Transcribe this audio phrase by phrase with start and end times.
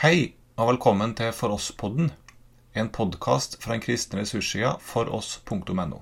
[0.00, 2.06] Hei, og velkommen til For oss-podden,
[2.72, 5.98] en podkast fra den kristne ressurssida foross.no.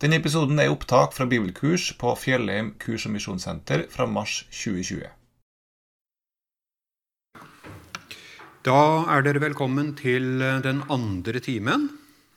[0.00, 5.04] Denne episoden er opptak fra bibelkurs på Fjellheim kurs- og misjonssenter fra mars 2020.
[8.64, 11.90] Da er dere velkommen til den andre timen.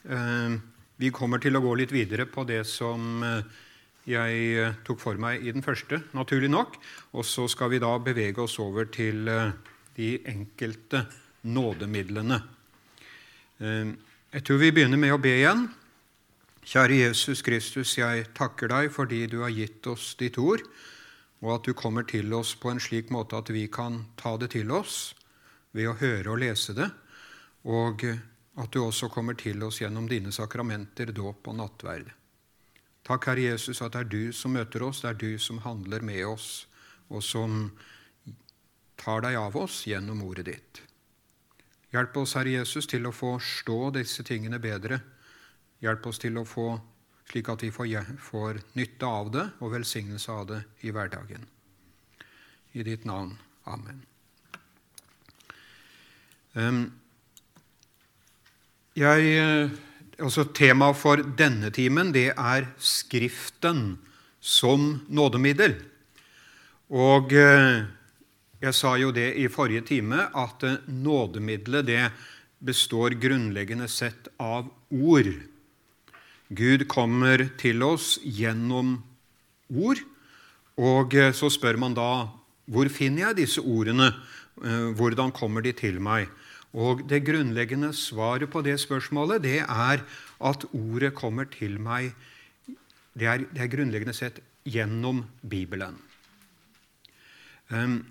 [0.04, 0.59] Eh,
[0.99, 3.43] Vi kommer til å gå litt videre på det som eh,
[4.04, 6.75] jeg eh, tok for meg i den første, naturlig nok.
[7.15, 9.31] Og så skal vi da bevege oss over til
[9.95, 11.05] de enkelte
[11.43, 12.41] nådemidlene.
[13.59, 13.93] Eh,
[14.34, 15.67] Jeg tror vi begynner med å be igjen.
[16.65, 20.63] Kjære Jesus Kristus, jeg takker deg fordi du har gitt oss ditt ord,
[21.43, 24.49] og at du kommer til oss på en slik måte at vi kan ta det
[24.55, 25.13] til oss
[25.77, 26.89] ved å høre og lese det,
[27.70, 28.07] og
[28.57, 32.09] at du også kommer til oss gjennom dine sakramenter, dåp og nattverd.
[33.05, 36.01] Takk, Herre Jesus, at det er du som møter oss, det er du som handler
[36.01, 36.65] med oss,
[37.13, 37.67] og som
[38.99, 40.81] tar deg av oss gjennom ordet ditt.
[41.93, 44.98] Hjelp oss, Herre Jesus, til å forstå disse tingene bedre.
[45.84, 46.71] Hjelp oss til å få
[47.29, 51.45] slik at vi får, nytte av det og velsignelse av det i hverdagen.
[52.73, 53.31] I ditt navn.
[53.70, 54.03] Amen.
[58.93, 59.71] Jeg,
[60.20, 63.98] altså Temaet for denne timen det er Skriften
[64.38, 65.79] som nådemiddel.
[66.94, 67.85] Og eh,
[68.63, 72.03] jeg sa jo det i forrige time, at eh, nådemiddelet det
[72.63, 75.33] består grunnleggende sett av ord.
[76.53, 79.01] Gud kommer til oss gjennom
[79.73, 80.00] ord,
[80.79, 82.29] og så spør man da
[82.72, 84.13] hvor finner jeg disse ordene?
[84.95, 86.29] Hvordan kommer de til meg?
[86.73, 90.01] Og Det grunnleggende svaret på det spørsmålet det er
[90.41, 92.13] at ordet kommer til meg
[93.13, 96.00] Det er, det er grunnleggende sett gjennom Bibelen.
[97.69, 98.01] Um,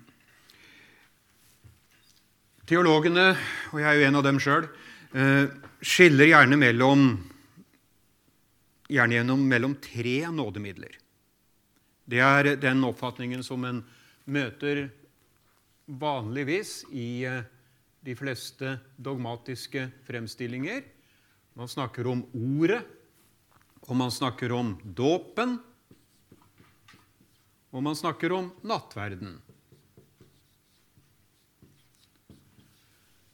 [2.69, 3.33] teologene,
[3.73, 4.67] og jeg er jo en av dem sjøl,
[5.15, 5.45] uh,
[5.83, 7.05] skiller gjerne mellom
[8.93, 10.97] gjerne gjennom mellom tre nådemidler.
[12.05, 13.81] Det er den oppfatningen som en
[14.25, 14.87] møter
[15.87, 17.41] vanligvis i uh,
[18.03, 20.83] de fleste dogmatiske fremstillinger.
[21.55, 22.81] Man snakker om ordet,
[23.87, 25.57] og man snakker om dåpen,
[27.73, 29.37] og man snakker om nattverden.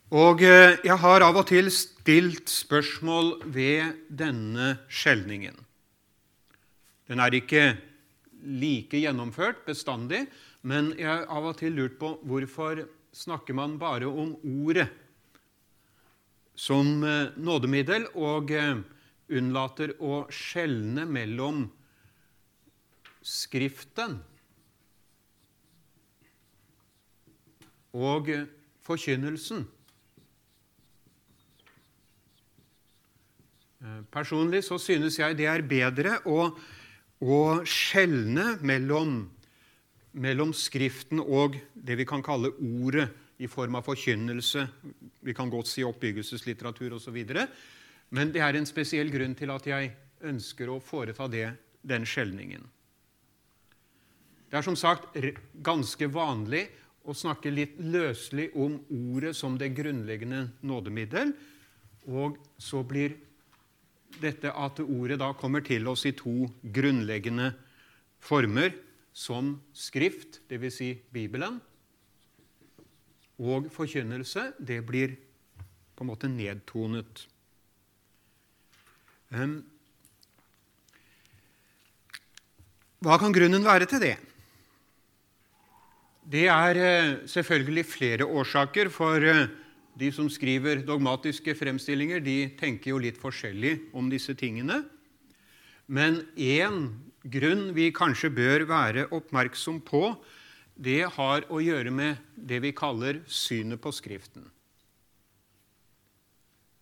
[0.09, 5.53] Og eh, jeg har av og til stilt spørsmål ved denne skjelningen.
[7.05, 7.75] Den er ikke
[8.41, 10.23] like gjennomført bestandig,
[10.65, 14.33] men jeg har av og til lurt på hvorfor snakker man bare om
[14.65, 14.89] ordet
[16.57, 18.81] som eh, nådemiddel og eh,
[19.29, 21.67] unnlater å skjelne mellom
[23.29, 24.15] Skriften
[27.93, 28.29] og
[28.87, 29.67] forkynnelsen.
[34.11, 36.49] Personlig så synes jeg det er bedre å,
[37.23, 39.21] å skjelne mellom
[40.17, 43.09] mellom Skriften og det vi kan kalle ordet
[43.39, 44.65] i form av forkynnelse.
[45.23, 47.19] Vi kan godt si oppbyggelseslitteratur osv.
[48.09, 49.93] Men det er en spesiell grunn til at jeg
[50.27, 51.47] ønsker å foreta det,
[51.81, 52.65] den skjelningen.
[54.49, 55.15] Det er som sagt
[55.63, 56.65] ganske vanlig
[57.05, 58.79] å snakke litt løselig om
[59.13, 61.31] ordet som det grunnleggende nådemiddel.
[62.09, 63.13] Og så blir
[64.21, 67.53] dette at ordet da kommer til oss i to grunnleggende
[68.19, 68.73] former
[69.15, 70.75] som skrift, dvs.
[70.79, 71.59] Si Bibelen,
[73.39, 75.15] og forkynnelse, det blir
[75.95, 77.25] på en måte nedtonet.
[82.99, 84.17] Hva kan grunnen være til det?
[86.29, 89.47] Det er eh, selvfølgelig flere årsaker, for eh,
[89.99, 94.81] de som skriver dogmatiske fremstillinger, de tenker jo litt forskjellig om disse tingene.
[95.91, 96.93] Men én
[97.27, 100.13] grunn vi kanskje bør være oppmerksom på,
[100.79, 104.45] det har å gjøre med det vi kaller synet på Skriften.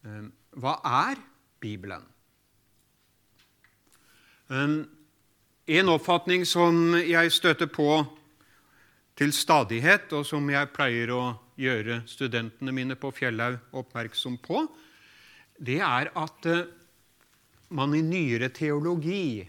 [0.05, 1.17] Ehm, hva er
[1.63, 2.05] Bibelen?
[4.53, 4.83] Ehm,
[5.67, 8.05] en oppfatning som jeg støter på
[9.17, 11.23] til stadighet, og som jeg pleier å
[11.57, 14.65] gjøre studentene mine på Fjellhaug oppmerksom på,
[15.57, 16.65] det er at eh,
[17.73, 19.47] man i nyere teologi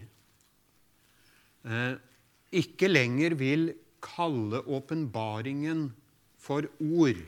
[1.67, 1.95] Eh,
[2.55, 5.89] ikke lenger vil kalle åpenbaringen
[6.39, 7.19] for ord.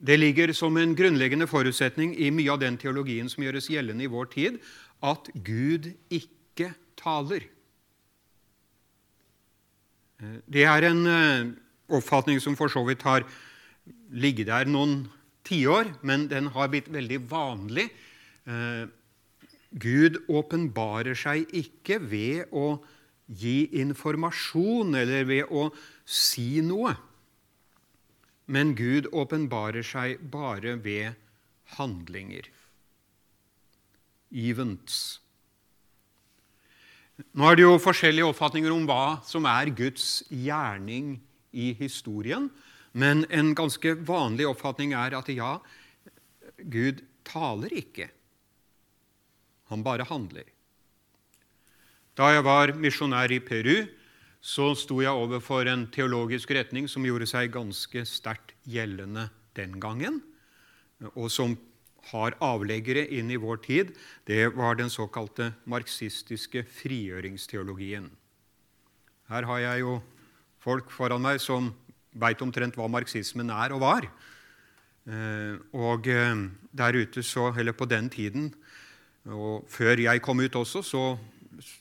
[0.00, 4.10] Det ligger som en grunnleggende forutsetning i mye av den teologien som gjøres gjeldende i
[4.10, 4.58] vår tid,
[5.04, 7.46] at Gud ikke taler.
[10.20, 11.06] Eh, det er en
[11.90, 13.26] oppfatning som for så vidt har
[14.10, 15.04] ligget der noen
[15.46, 17.88] tiår, men den har blitt veldig vanlig.
[18.46, 18.86] Eh,
[19.70, 22.80] Gud åpenbarer seg ikke ved å
[23.30, 25.68] gi informasjon eller ved å
[26.04, 26.96] si noe.
[28.50, 31.14] Men Gud åpenbarer seg bare ved
[31.78, 32.48] handlinger.
[34.30, 35.20] Events.
[37.36, 41.18] Nå er det jo forskjellige oppfatninger om hva som er Guds gjerning
[41.52, 42.48] i historien.
[42.92, 45.58] Men en ganske vanlig oppfatning er at ja,
[46.58, 48.10] Gud taler ikke.
[49.70, 50.48] Han bare handler.
[52.18, 53.86] Da jeg var misjonær i Peru,
[54.40, 60.22] så sto jeg overfor en teologisk retning som gjorde seg ganske sterkt gjeldende den gangen,
[61.14, 61.54] og som
[62.10, 63.92] har avleggere inn i vår tid.
[64.26, 68.08] Det var den såkalte marxistiske frigjøringsteologien.
[69.30, 70.00] Her har jeg jo
[70.60, 71.70] folk foran meg som
[72.20, 74.06] veit omtrent hva marxismen er og var.
[75.08, 78.50] Eh, og eh, der ute så, eller på den tiden,
[79.30, 81.04] og før jeg kom ut også, så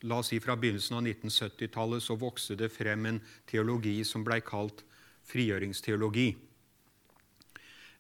[0.03, 4.41] la oss si fra begynnelsen av 1970-tallet så vokste det frem en teologi som blei
[4.43, 4.83] kalt
[5.29, 6.33] frigjøringsteologi.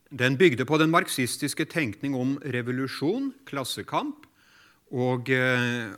[0.09, 4.25] Den bygde på den marxistiske tenkning om revolusjon, klassekamp
[4.89, 5.93] og eh,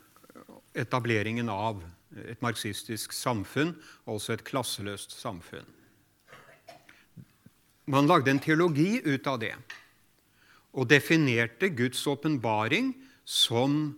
[0.76, 1.80] etableringen av
[2.16, 3.76] et marxistisk samfunn,
[4.10, 5.68] altså et klasseløst samfunn.
[7.92, 9.56] Man lagde en teologi ut av det
[10.72, 12.94] og definerte Guds åpenbaring
[13.28, 13.92] som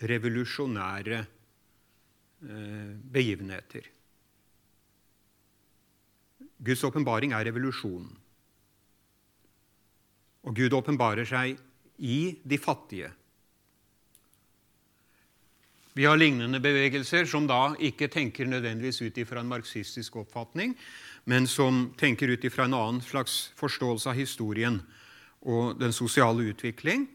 [0.00, 3.86] revolusjonære eh, begivenheter.
[6.60, 8.10] Guds åpenbaring er revolusjonen.
[10.48, 11.60] Og Gud åpenbarer seg
[12.00, 13.12] i de fattige.
[15.94, 20.76] Vi har lignende bevegelser som da ikke tenker nødvendigvis ut ifra en marxistisk oppfatning,
[21.26, 24.78] men som tenker ut ifra en annen slags forståelse av historien
[25.42, 27.08] og den sosiale utvikling.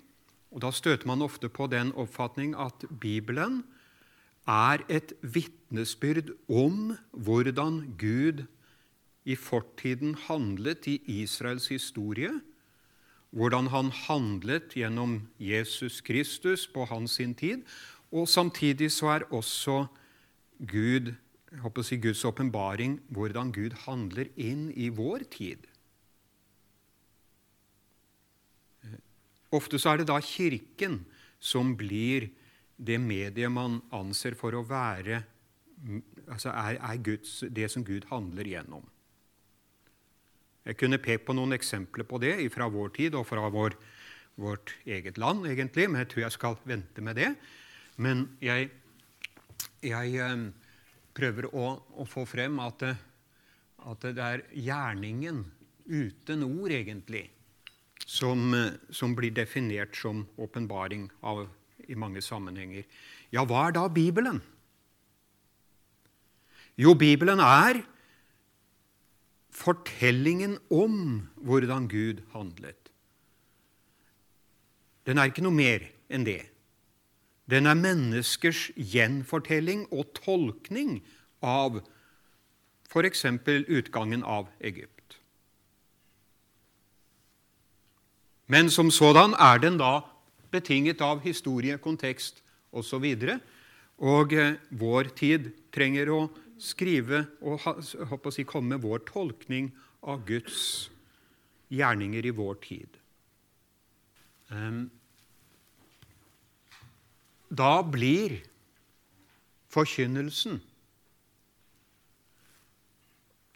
[0.51, 3.63] Og Da støter man ofte på den oppfatning at Bibelen
[4.47, 8.43] er et vitnesbyrd om hvordan Gud
[9.25, 12.29] i fortiden handlet i Israels historie,
[13.35, 17.65] hvordan han handlet gjennom Jesus Kristus på hans sin tid,
[18.15, 19.85] og samtidig så er også
[20.63, 21.11] Gud,
[21.51, 25.67] jeg håper å si Guds åpenbaring hvordan Gud handler inn i vår tid.
[29.55, 31.01] Ofte så er det da Kirken
[31.39, 32.29] som blir
[32.75, 35.21] det mediet man anser for å være
[36.31, 38.85] altså er, er Guds, det som Gud handler gjennom.
[40.65, 43.75] Jeg kunne pekt på noen eksempler på det fra vår tid og fra vår,
[44.41, 47.29] vårt eget land, egentlig, men jeg tror jeg skal vente med det.
[48.01, 48.69] Men jeg,
[49.85, 50.47] jeg eh,
[51.15, 55.45] prøver å, å, få frem at, at det er gjerningen
[55.85, 57.29] uten ord, egentlig,
[58.05, 61.07] som, eh, som blir definert som åpenbaring
[61.87, 62.83] i mange sammenhenger.
[63.31, 64.41] Ja, hva er da Bibelen?
[66.75, 67.79] Jo, Bibelen er
[69.55, 72.91] fortellingen om hvordan Gud handlet.
[75.07, 76.41] Den er ikke noe mer enn det.
[77.51, 80.97] Den er menneskers gjenfortelling og tolkning
[81.45, 81.81] av
[82.89, 83.25] f.eks.
[83.69, 85.19] utgangen av Egypt.
[88.47, 89.99] Men som sådan er den da
[90.53, 93.05] betinget av historie, kontekst osv.
[93.05, 93.39] Og,
[93.97, 96.19] og eh, vår tid trenger å
[96.61, 99.71] skrive og si, komme med vår tolkning
[100.05, 100.89] av Guds
[101.73, 103.01] gjerninger i vår tid.
[104.53, 104.87] Um,
[107.49, 108.41] da blir
[109.69, 110.61] forkynnelsen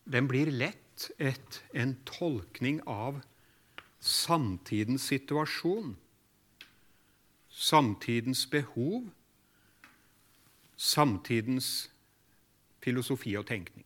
[0.09, 3.19] Den blir lett et, en tolkning av
[4.01, 5.91] samtidens situasjon,
[7.53, 9.11] samtidens behov,
[10.73, 11.91] samtidens
[12.81, 13.85] filosofi og tenkning.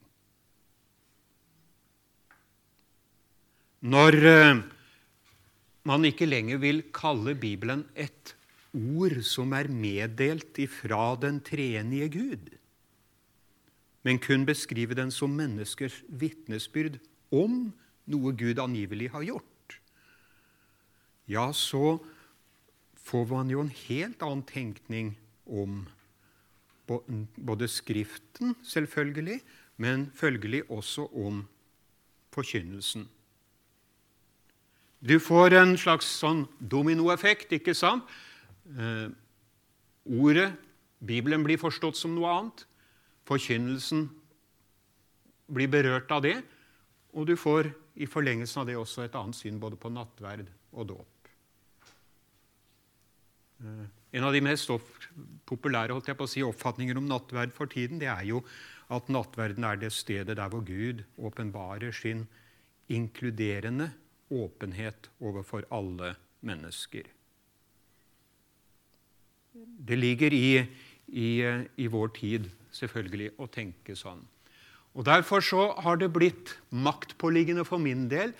[3.84, 4.62] Når eh,
[5.84, 8.32] man ikke lenger vil kalle Bibelen et
[8.74, 12.52] ord som er meddelt ifra den treenige Gud,
[14.04, 16.98] men kun beskrive den som menneskers vitnesbyrd
[17.32, 17.72] om
[18.10, 19.80] noe Gud angivelig har gjort,
[21.30, 22.02] ja, så
[23.00, 25.14] får man jo en helt annen tenkning
[25.46, 25.86] om
[26.88, 29.40] både Skriften, selvfølgelig,
[29.78, 31.46] men følgelig også om
[32.36, 33.08] forkynnelsen.
[35.04, 38.08] Du får en slags sånn dominoeffekt, ikke sant?
[38.72, 39.10] Eh,
[40.06, 40.54] ordet,
[41.04, 42.66] Bibelen, blir forstått som noe annet.
[43.28, 44.08] Forkynnelsen
[45.52, 46.38] blir berørt av det.
[47.14, 50.88] Og du får i forlengelsen av det også et annet syn både på nattverd og
[50.94, 51.34] dåp.
[53.64, 54.70] Eh, en av de mest
[55.50, 58.44] populære holdt jeg på å si, oppfatninger om nattverd for tiden, det er jo
[58.94, 62.28] at nattverden er det stedet der hvor Gud åpenbarer sin
[62.92, 63.90] inkluderende
[64.34, 66.16] åpenhet overfor alle
[66.46, 67.08] mennesker.
[69.54, 70.66] Det ligger i,
[71.08, 71.30] i,
[71.78, 74.24] i vår tid selvfølgelig å tenke sånn.
[74.94, 78.34] Og Derfor så har det blitt maktpåliggende for min del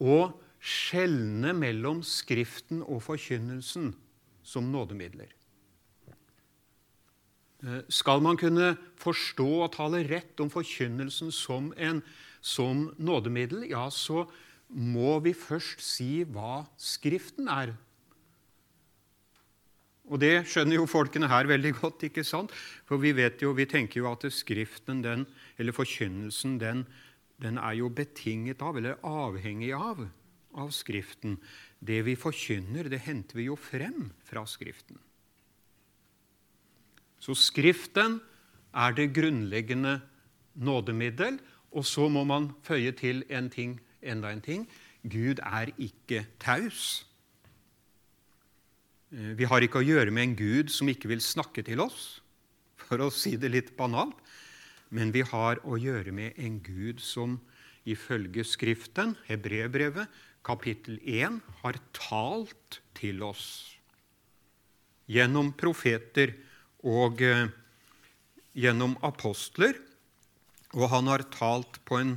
[0.00, 3.92] å skjelne mellom Skriften og forkynnelsen
[4.44, 5.32] som nådemidler.
[7.60, 12.00] Eh, skal man kunne forstå og tale rett om forkynnelsen som, en,
[12.40, 14.24] som nådemiddel, ja, så
[14.68, 17.74] må vi først si hva Skriften er
[20.10, 22.08] og det skjønner jo folkene her veldig godt.
[22.08, 22.50] ikke sant?
[22.88, 25.26] For vi vet jo, vi tenker jo at Skriften, den,
[25.56, 26.84] eller forkynnelsen, den,
[27.40, 30.02] den, er jo betinget av, eller avhengig av,
[30.58, 31.38] av Skriften.
[31.78, 34.98] Det vi forkynner, det henter vi jo frem fra Skriften.
[37.20, 38.18] Så Skriften
[38.74, 40.00] er det grunnleggende
[40.54, 41.38] nådemiddel.
[41.70, 44.66] Og så må man føye til en ting, enda en ting.
[45.06, 47.06] Gud er ikke taus.
[49.10, 52.20] Eh, vi har ikke å gjøre med en Gud som ikke vil snakke til oss,
[52.78, 54.16] for å si det litt banalt,
[54.90, 57.38] men vi har å gjøre med en Gud som
[57.86, 60.10] ifølge Skriften, Hebrebrevet,
[60.46, 63.76] kapittel 1, har talt til oss
[65.10, 66.36] gjennom profeter
[66.86, 67.50] og eh,
[68.54, 69.74] gjennom apostler.
[70.78, 72.14] Og han har talt på en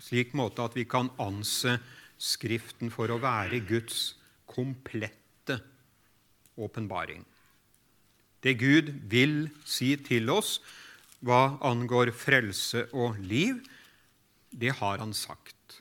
[0.00, 1.78] slik måte at vi kan anse
[2.18, 4.16] Skriften for å være Guds
[4.50, 5.27] komplette
[6.58, 7.24] åpenbaring.
[8.42, 10.58] Det Gud vil si til oss
[11.24, 13.58] hva angår frelse og liv,
[14.50, 15.80] det har han sagt.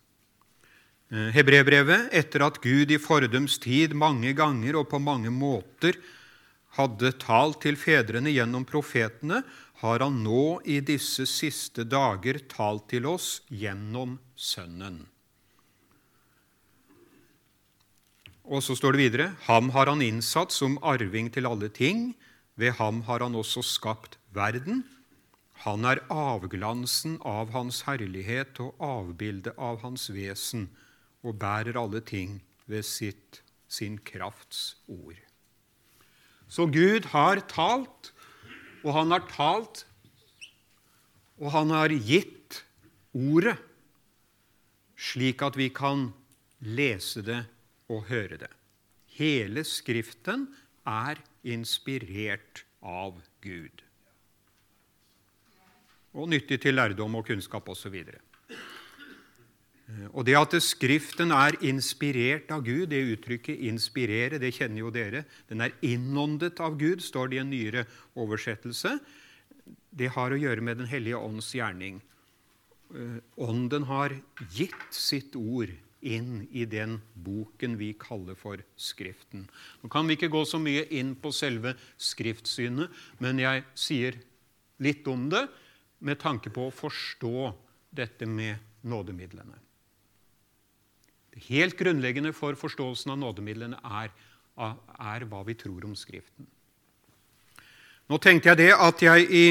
[1.13, 5.99] Eh, Hebrebrevet, etter at Gud i fordums tid mange ganger og på mange måter
[6.77, 9.43] hadde talt til fedrene gjennom profetene,
[9.81, 15.05] har han nå i disse siste dager talt til oss gjennom Sønnen.
[18.47, 22.13] Og så står det videre Ham har han innsatt som arving til alle ting.
[22.55, 24.85] Ved ham har han også skapt verden.
[25.65, 30.69] Han er avglansen av hans herlighet og avbildet av hans vesen
[31.25, 32.39] og bærer alle ting
[32.69, 35.17] ved sitt, sin krafts ord.
[36.47, 38.13] Så Gud har talt,
[38.85, 39.83] og han har talt,
[41.41, 42.61] og han har gitt
[43.11, 43.57] ordet,
[44.95, 46.11] slik at vi kan
[46.63, 47.43] lese det
[47.91, 48.51] å høre det.
[49.17, 50.47] Hele Skriften
[50.87, 53.83] er inspirert av Gud.
[56.17, 57.95] Og nyttig til lærdom og kunnskap osv.
[60.11, 65.25] Og det at Skriften er inspirert av Gud, det uttrykket 'inspirere', det kjenner jo dere.
[65.47, 68.99] Den er innåndet av Gud, står det i en nyere oversettelse.
[69.95, 72.01] Det har å gjøre med Den hellige ånds gjerning.
[72.93, 74.11] Eh, ånden har
[74.51, 75.69] gitt sitt ord
[76.01, 79.47] inn i den boken vi kaller for Skriften.
[79.81, 82.91] Nå kan vi ikke gå så mye inn på selve skriftsynet,
[83.23, 84.19] men jeg sier
[84.83, 85.47] litt om det
[86.05, 87.53] med tanke på å forstå
[87.97, 89.57] dette med nådemidlene.
[91.33, 94.13] Det helt grunnleggende for forståelsen av nådemidlene er,
[94.57, 96.47] er hva vi tror om Skriften.
[98.07, 99.47] Nå tenkte jeg det at jeg i,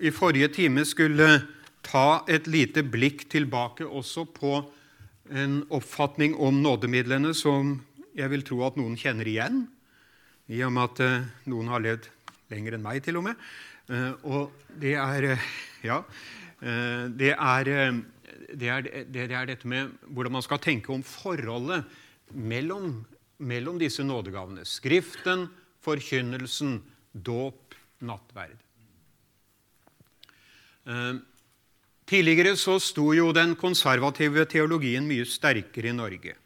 [0.00, 1.28] i forrige time skulle
[1.86, 4.62] ta et lite blikk tilbake også på
[5.30, 7.76] en oppfatning om nådemidlene som
[8.16, 9.64] jeg vil tro at noen kjenner igjen,
[10.52, 12.08] i og med at eh, noen har levd
[12.52, 13.40] lenger enn meg, til og med.
[13.90, 15.48] Eh, og det er eh,
[15.86, 16.02] Ja.
[16.56, 17.68] Det er,
[18.56, 21.84] det, er, det er, dette med hvordan man skal tenke om forholdet
[22.32, 23.04] mellom,
[23.38, 24.64] mellom disse nådegavene.
[24.64, 25.44] Skriften,
[25.84, 26.78] forkynnelsen,
[27.12, 28.56] dåp, nattverd.
[32.06, 36.36] Tidligere så sto jo den konservative teologien mye sterkere i Norge.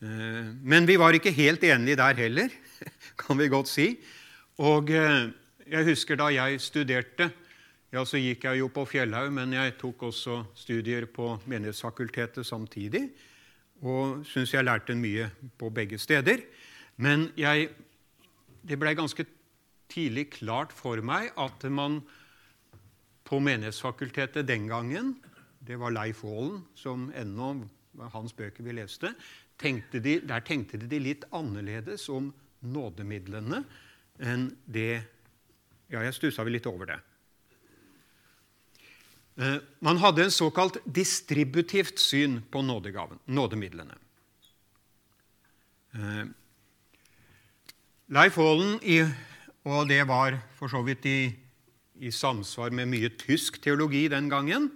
[0.00, 2.52] Eh, men vi var ikke helt enige der heller,
[3.20, 3.88] kan vi godt si.
[4.62, 5.32] Og eh,
[5.70, 7.30] jeg husker da jeg studerte
[7.90, 13.08] ja, Så gikk jeg jo på Fjellhaug, men jeg tok også studier på Menighetsfakultetet samtidig.
[13.82, 15.26] Og syns jeg lærte mye
[15.58, 16.44] på begge steder.
[17.02, 17.66] Men jeg,
[18.62, 19.26] det blei ganske
[19.90, 21.98] tidlig klart for meg at man
[23.30, 25.14] på Menighetsfakultetet den gangen,
[25.62, 27.52] det var Leif Aalen som ennå
[27.94, 29.12] var hans bøker vi leste,
[29.60, 33.62] tenkte de, der tenkte de litt annerledes om nådemidlene
[34.20, 35.06] enn det
[35.90, 36.96] Ja, jeg stussa vel litt over det.
[39.42, 43.96] Eh, man hadde en såkalt distributivt syn på nådegaven, nådemidlene.
[45.98, 46.30] Eh,
[48.14, 48.78] Leif Aalen,
[49.66, 51.18] og det var for så vidt i,
[52.00, 54.70] i, samsvar med mye tysk teologi den gangen,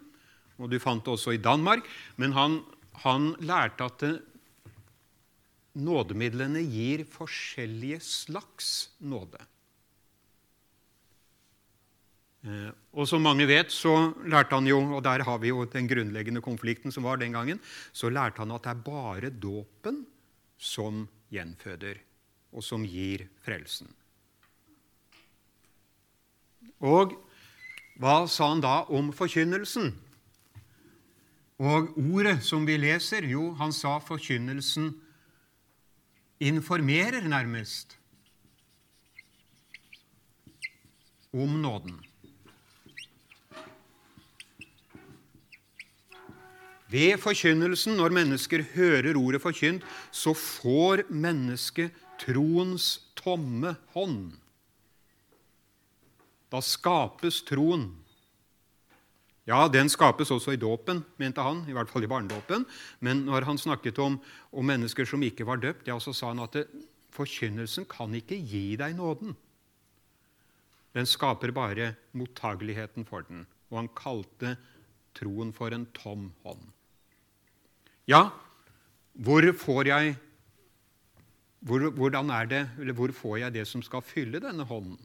[0.60, 1.86] og du fant det også i Danmark,
[2.20, 2.60] men han,
[3.02, 4.04] han lærte at
[5.74, 8.70] nådemidlene gir forskjellige slags
[9.02, 9.40] nåde.
[12.44, 15.88] Eh, og som mange vet, så lærte han jo, og der har vi jo den
[15.88, 17.60] grunnleggende konflikten som var den gangen,
[17.92, 20.04] så lærte han at det er bare dåpen
[20.60, 21.98] som gjenføder,
[22.52, 23.88] og som gir frelsen.
[26.80, 27.14] Og
[28.00, 29.92] hva sa han da om forkynnelsen?
[31.62, 34.90] Og ordet som vi leser, jo, han sa forkynnelsen
[36.42, 37.94] informerer nærmest
[41.34, 42.00] om nåden.
[46.90, 54.34] Ved forkynnelsen, når mennesker hører ordet forkynt, så får mennesket troens tomme hånd.
[56.54, 57.88] Da skapes troen.
[59.44, 62.62] Ja, den skapes også i dåpen, mente han, i hvert fall i barnedåpen.
[63.02, 64.20] Men når han snakket om,
[64.54, 66.68] om, mennesker som ikke var døpt, ja, så sa han at det,
[67.14, 69.34] forkynnelsen kan ikke gi deg nåden.
[70.94, 73.42] Den skaper bare mottageligheten for den.
[73.72, 74.54] Og han kalte
[75.18, 76.70] troen for en tom hånd.
[78.06, 78.28] Ja,
[79.12, 80.14] hvor får jeg
[81.64, 85.00] hvor, Hvordan er det, eller hvor får jeg det som skal fylle denne hånden?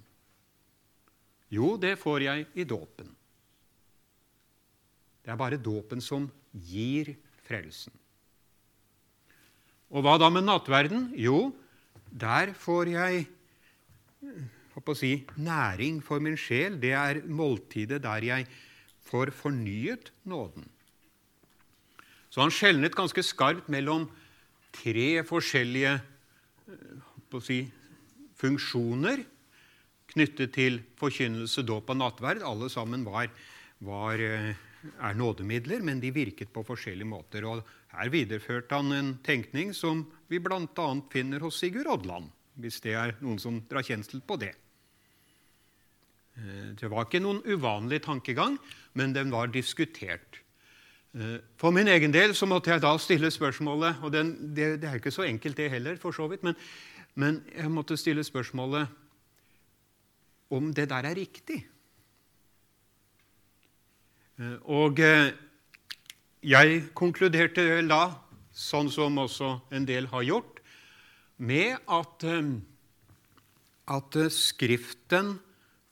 [1.49, 3.09] Jo, det får jeg i dåpen.
[5.23, 7.15] Det er bare dåpen som gir
[7.45, 7.93] frelsen.
[9.89, 11.09] Og hva da med nattverden?
[11.17, 11.49] Jo,
[12.09, 13.25] der får jeg
[14.79, 16.77] å si, næring for min sjel.
[16.81, 18.45] Det er måltidet der jeg
[19.09, 20.67] får fornyet nåden.
[22.29, 24.05] Så han skjelnet ganske skarpt mellom
[24.75, 27.63] tre forskjellige eh, si,
[28.37, 29.25] funksjoner
[30.13, 32.43] knyttet til forkynnelse, dåp og nattverd.
[32.45, 33.29] Alle sammen var,
[33.85, 34.53] var, eh,
[34.99, 37.45] er nådemidler, men de virket på forskjellige måter.
[37.45, 40.89] Og her videreførte han en tenkning som vi bl.a.
[41.11, 44.53] finner hos Sigurd Odland, hvis det er noen som drar kjensel på det.
[46.39, 48.57] Eh, det var ikke noen uvanlig tankegang,
[48.93, 50.41] men den var diskutert.
[51.17, 54.89] Eh, for min egen del så måtte jeg da stille spørsmålet Og den, det, det,
[54.89, 56.53] er ikke så enkelt, det heller, for så vidt, men,
[57.15, 58.87] men, jeg måtte stille spørsmålet
[60.49, 61.59] om det der er riktig.
[64.39, 65.31] Eh, og eh,
[66.43, 68.03] jeg konkluderte da,
[68.55, 70.59] sånn som også en del har gjort,
[71.39, 72.25] med at,
[73.87, 75.37] at Skriften,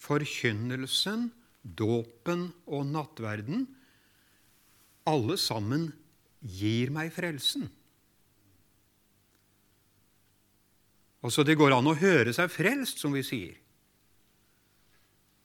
[0.03, 1.29] forkynnelsen,
[1.63, 3.65] dåpen og nattverden
[5.07, 5.89] alle sammen
[6.39, 7.67] gir meg frelsen.
[11.23, 13.55] Altså, Det går an å høre seg frelst, som vi sier.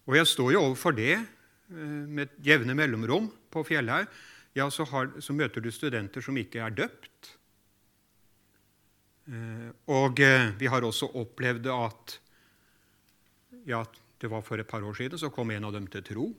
[0.08, 4.10] Og jeg står jo overfor det eh, med et jevne mellomrom på Fjellhaug.
[4.56, 7.32] Ja, så, har, så, møter du studenter som ikke er døpt.
[9.30, 12.16] Eh, og eh, vi har også opplevd at
[13.68, 13.84] ja,
[14.20, 16.32] det var for et par år siden så kom en av dem til tro.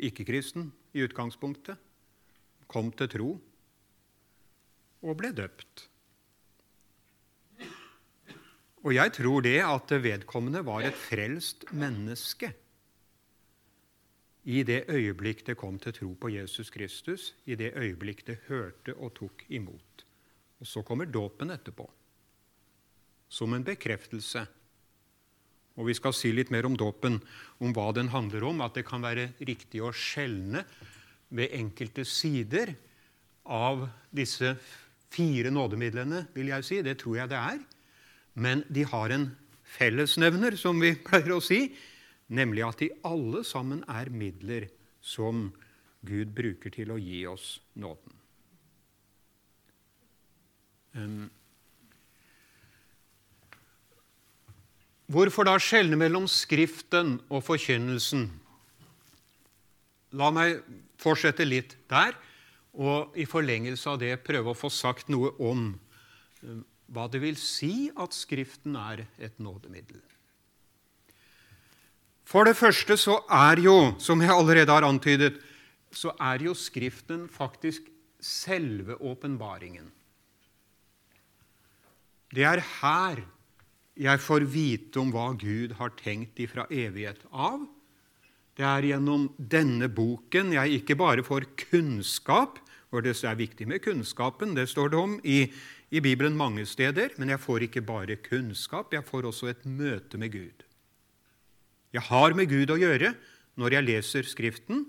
[0.00, 1.76] ikke-kristen i utgangspunktet,
[2.70, 3.30] kom til tro
[5.04, 5.88] og ble døpt.
[8.84, 12.52] Og jeg tror det at vedkommende var et frelst menneske
[14.44, 18.92] i det øyeblikk det kom til tro på Jesus Kristus, i det øyeblikk det hørte
[19.00, 20.04] og tok imot.
[20.60, 21.86] Og så kommer dåpen etterpå,
[23.28, 24.44] som en bekreftelse
[25.74, 27.18] og Vi skal si litt mer om dåpen,
[27.58, 28.62] om hva den handler om.
[28.62, 30.62] At det kan være riktig å skjelne
[31.34, 32.76] ved enkelte sider
[33.42, 34.54] av disse
[35.14, 36.78] fire nådemidlene, vil jeg si.
[36.86, 37.58] Det tror jeg det er.
[38.34, 39.28] Men de har en
[39.76, 41.68] fellesnevner, som vi pleier å si,
[42.34, 44.68] nemlig at de alle sammen er midler
[45.04, 45.48] som
[46.04, 48.12] Gud bruker til å gi oss nåden.
[55.10, 58.28] Hvorfor da skjelne mellom Skriften og forkynnelsen?
[60.14, 60.62] La meg
[61.02, 62.14] fortsette litt der,
[62.74, 65.72] og i forlengelse av det prøve å få sagt noe om
[66.92, 70.00] hva det vil si at Skriften er et nådemiddel.
[72.24, 75.36] For det første så er jo, som jeg allerede har antydet,
[75.92, 77.86] så er jo Skriften faktisk
[78.20, 79.90] selve åpenbaringen.
[82.34, 83.22] Det er her
[83.94, 87.62] jeg får vite om hva Gud har tenkt ifra evighet av,
[88.54, 93.82] Det er gjennom denne boken jeg ikke bare får kunnskap, for det er viktig med
[93.82, 95.50] kunnskapen, det står det om i,
[95.94, 100.18] i Bibelen mange steder, men jeg får ikke bare kunnskap, jeg får også et møte
[100.18, 100.64] med Gud.
[101.94, 103.12] Jeg har med Gud å gjøre
[103.60, 104.88] når jeg leser Skriften,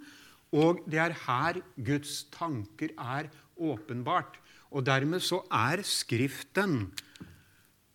[0.55, 4.39] og det er her Guds tanker er åpenbart.
[4.73, 6.89] Og dermed så er Skriften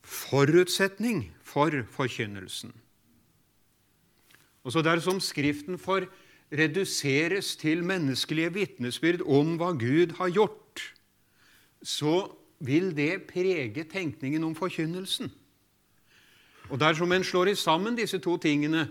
[0.07, 2.71] forutsetning for forkynnelsen.
[4.63, 6.07] Og så Dersom Skriften får
[6.53, 10.83] reduseres til menneskelige vitnesbyrd om hva Gud har gjort,
[11.83, 12.29] så
[12.61, 15.31] vil det prege tenkningen om forkynnelsen.
[16.71, 18.89] Og Dersom en slår sammen disse to tingene,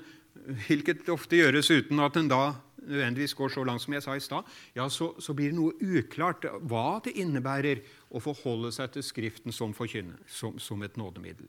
[0.67, 2.43] hvilket ofte gjøres uten at en da
[2.89, 5.75] nødvendigvis går så langt som jeg sa i stad, ja, så, så, blir det noe
[5.79, 11.47] uklart hva det innebærer å forholde seg til Skriften som, forkynne, som, som et nådemiddel.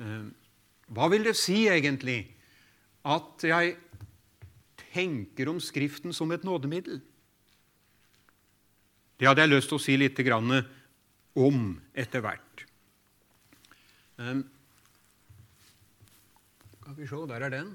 [0.00, 0.28] Eh,
[0.94, 2.22] hva vil det si egentlig
[3.04, 3.76] at jeg
[4.94, 7.02] tenker om Skriften som et nådemiddel?
[9.18, 10.18] Det hadde jeg lyst til å si litt
[11.34, 11.58] om
[11.94, 12.64] etter hvert.
[16.74, 17.72] Skal vi se, der er den.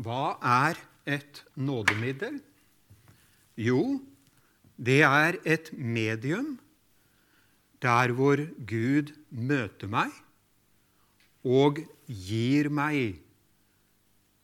[0.00, 2.40] Hva er et nådemiddel?
[3.60, 4.00] Jo,
[4.80, 6.54] det er et medium
[7.84, 10.12] der hvor Gud møter meg
[11.44, 13.20] og gir meg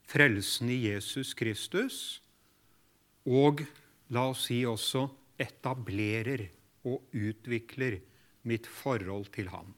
[0.07, 2.21] frelsen i Jesus Kristus,
[3.27, 3.65] og
[4.15, 5.07] la oss si også
[5.43, 6.47] etablerer
[6.87, 7.99] og utvikler
[8.47, 9.75] mitt forhold til ham.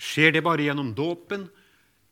[0.00, 1.46] Skjer det bare gjennom dåpen?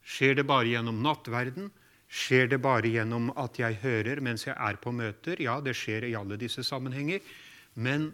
[0.02, 1.68] Skjer det bare gjennom nattverden?
[2.08, 5.40] Skjer det bare gjennom at jeg hører mens jeg er på møter?
[5.42, 7.20] Ja, det skjer i alle disse sammenhenger.
[7.74, 8.10] Men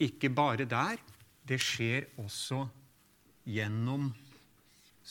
[0.00, 0.98] ikke bare der.
[1.46, 2.64] Det skjer også
[3.48, 4.10] gjennom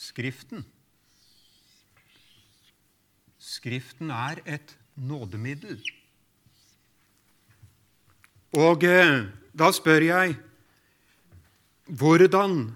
[0.00, 0.64] Skriften.
[3.36, 5.80] Skriften er et nådemiddel.
[8.56, 10.38] Og eh, da spør jeg
[11.90, 12.70] hvordan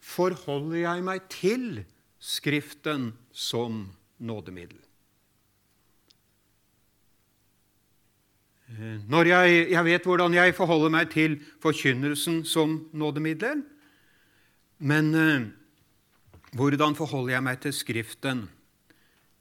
[0.00, 1.84] forholder jeg meg til
[2.22, 3.88] Skriften som
[4.22, 4.78] nådemiddel.
[8.70, 13.64] Eh, når jeg, jeg, vet hvordan jeg forholder meg til forkynnelsen som nådemiddel,
[14.78, 15.50] men eh,
[16.56, 18.46] hvordan forholder jeg meg til Skriften?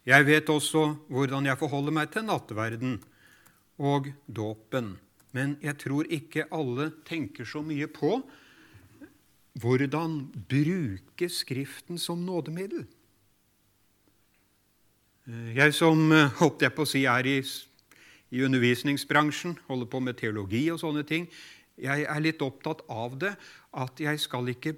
[0.07, 2.99] Jeg vet også hvordan jeg forholder meg til nattverden
[3.81, 4.95] og dåpen,
[5.35, 8.21] men jeg tror ikke alle tenker så mye på
[9.61, 12.85] hvordan bruke Skriften som nådemiddel.
[15.55, 17.37] Jeg som eh, holdt jeg på å si, er i,
[18.33, 21.27] i undervisningsbransjen, holder på med teologi og sånne ting,
[21.81, 23.35] jeg er litt opptatt av det,
[23.77, 24.73] at jeg, skal ikke,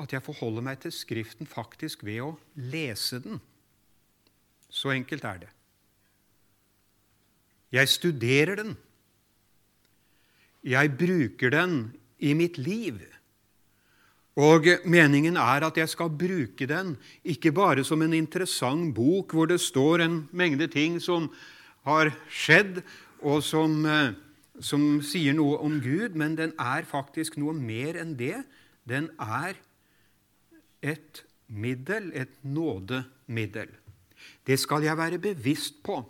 [0.00, 3.40] at jeg forholder meg til Skriften faktisk ved å lese den.
[4.70, 5.52] Så enkelt er det.
[7.74, 8.76] Jeg studerer den.
[10.66, 11.76] Jeg bruker den
[12.18, 12.98] i mitt liv.
[14.36, 19.48] Og Meningen er at jeg skal bruke den ikke bare som en interessant bok hvor
[19.48, 21.30] det står en mengde ting som
[21.86, 22.82] har skjedd,
[23.22, 24.12] og som, eh,
[24.60, 28.42] som sier noe om Gud, men den er faktisk noe mer enn det.
[28.84, 29.56] Den er
[30.86, 33.70] et middel, et nådemiddel.
[34.46, 36.00] Det skal jeg være bevisst på.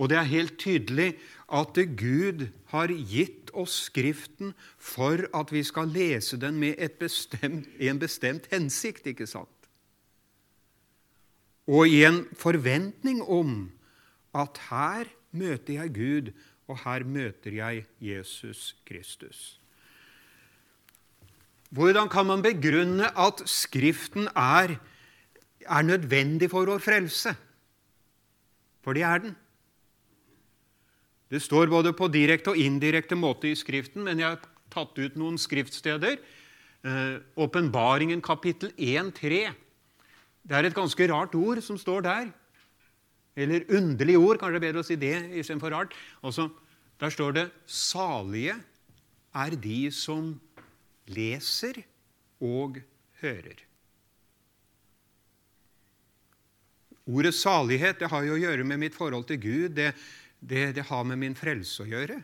[0.00, 1.12] Og det er helt tydelig
[1.52, 7.98] at Gud har gitt oss Skriften for at vi skal lese den med bestemt, en
[8.00, 9.48] bestemt hensikt, ikke sant?
[11.68, 13.68] Og i en forventning om
[14.34, 16.32] at her møter jeg Gud,
[16.66, 19.59] og her møter jeg Jesus Kristus.
[21.70, 24.74] Hvordan kan man begrunne at Skriften er,
[25.62, 27.36] er nødvendig for vår frelse?
[28.82, 29.36] For det er den.
[31.30, 34.40] Det står både på direkte og indirekte måte i Skriften, men jeg har
[34.72, 36.18] tatt ut noen skriftsteder.
[36.82, 39.52] Eh, kapittel 1-3.
[40.42, 42.32] Det er et ganske rart ord som står der.
[43.36, 45.94] Eller underlig ord, kanskje det er bedre å si det istedenfor rart.
[46.22, 46.50] Også,
[46.98, 48.58] der står det 'Salige
[49.34, 50.40] er de som
[51.10, 51.82] leser
[52.40, 52.80] og
[53.20, 53.66] hører'.
[57.10, 59.68] Ordet salighet det har jo å gjøre med mitt forhold til Gud.
[59.74, 59.90] Det,
[60.38, 62.20] det, det har med min frelse å gjøre.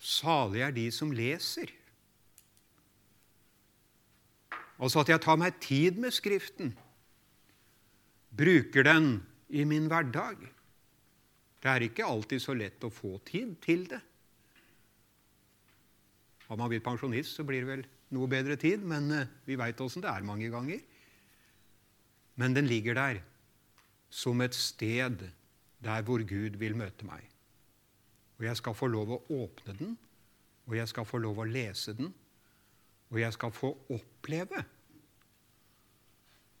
[0.00, 1.70] Salige er de som leser.
[4.80, 6.72] Altså at jeg tar meg tid med Skriften,
[8.32, 9.10] bruker den
[9.52, 10.40] i min hverdag.
[11.60, 14.00] Det er ikke alltid så lett å få tid til det.
[16.50, 17.82] Har man blitt pensjonist, så blir det vel
[18.16, 20.80] noe bedre tid, men eh, vi veit åssen det er mange ganger.
[22.42, 23.20] Men den ligger der
[24.10, 25.28] som et sted
[25.80, 27.22] der hvor Gud vil møte meg.
[28.40, 29.94] Og jeg skal få lov å åpne den,
[30.66, 32.10] og jeg skal få lov å lese den,
[33.10, 34.64] og jeg skal få oppleve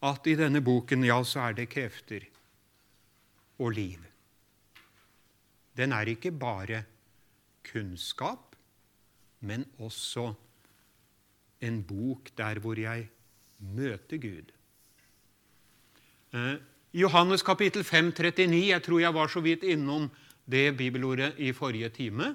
[0.06, 2.24] at i denne boken, ja, så er det krefter
[3.60, 4.06] og liv.
[5.76, 6.84] Den er ikke bare
[7.68, 8.49] kunnskap,
[9.40, 10.32] men også
[11.60, 13.08] en bok der hvor jeg
[13.60, 14.52] møter Gud.
[16.34, 16.56] Eh,
[16.94, 20.08] Johannes kapittel 5, 39, jeg tror jeg var så vidt innom
[20.50, 22.34] det bibelordet i forrige time.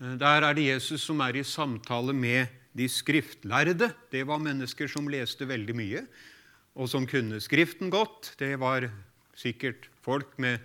[0.00, 3.92] Eh, der er det Jesus som er i samtale med de skriftlærde.
[4.10, 6.06] Det var mennesker som leste veldig mye,
[6.74, 8.34] og som kunne Skriften godt.
[8.38, 8.90] Det var
[9.34, 10.58] sikkert folk med,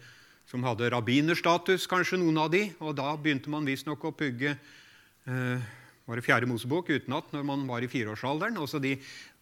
[0.50, 5.68] som hadde rabbinerstatus, kanskje noen av de, og da begynte man visstnok å pugge eh,
[6.10, 8.58] var det Fjerde Mosebok utenat når man var i fireårsalderen.
[8.58, 8.96] Også de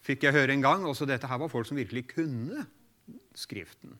[0.04, 0.84] fikk jeg høre en gang.
[0.84, 2.66] Også dette her var folk som virkelig kunne
[3.38, 3.94] Skriften.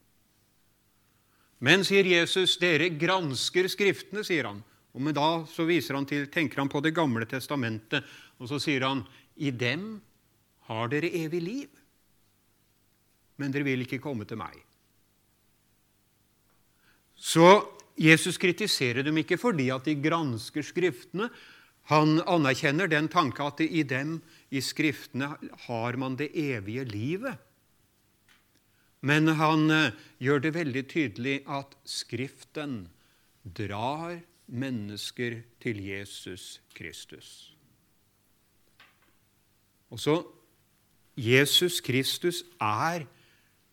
[1.64, 4.61] Men, sier Jesus, dere gransker Skriftene, sier han.
[4.92, 8.05] Og med da så viser han til, tenker han på Det gamle testamentet,
[8.37, 9.01] og så sier han,
[9.40, 9.94] i dem
[10.68, 11.83] har dere evig liv,
[13.40, 14.59] men dere vil ikke komme til meg.
[17.18, 17.66] Så
[17.98, 21.28] Jesus kritiserer dem ikke fordi at de gransker Skriftene,
[21.90, 25.35] han anerkjenner den tanke at i dem, i Skriftene,
[25.66, 27.38] har man det evige livet.
[29.00, 32.88] Men han eh, gjør det veldig tydelig at Skriften
[33.42, 37.54] drar mennesker til Jesus Kristus.
[39.88, 40.16] Og så
[41.18, 43.07] Jesus Kristus er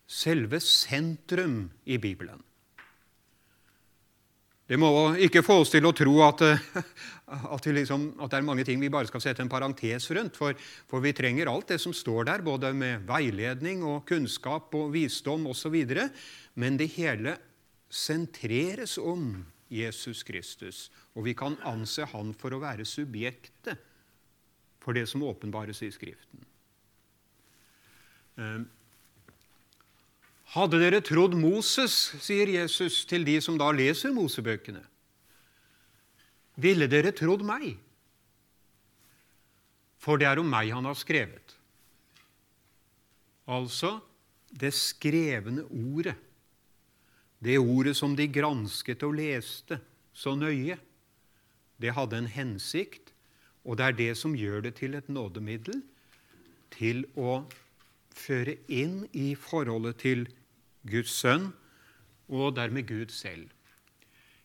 [0.07, 2.41] selve sentrum i Bibelen.
[4.65, 4.89] Det må
[5.21, 6.61] ikke få oss til å tro at, eh,
[7.53, 10.37] at, liksom, at, det er mange ting vi bare skal sette en parentes rundt.
[10.39, 10.57] For,
[10.89, 15.45] for, vi trenger alt det som står der, både med veiledning og kunnskap og visdom
[15.51, 15.77] osv.
[16.57, 17.37] Men det hele
[17.93, 23.81] sentreres om Jesus Kristus, og vi kan anse han for å være subjektet
[24.81, 26.41] for det som åpenbares i Skriften.
[30.53, 34.83] Hadde dere trodd Moses, sier Jesus til de som da leser Mosebøkene,
[36.61, 37.73] ville dere trodd meg?
[39.99, 41.55] For det er om meg han har skrevet.
[43.49, 43.97] Altså
[44.55, 46.15] det skrevne ordet.
[47.41, 49.79] Det ordet som de gransket og leste
[50.15, 50.77] så nøye.
[51.81, 53.11] Det hadde en hensikt,
[53.65, 55.81] og det er det som gjør det til et nådemiddel
[56.75, 57.43] til å
[58.15, 60.25] føre inn i forholdet til
[60.87, 61.51] Guds sønn,
[62.31, 63.51] og dermed Gud selv.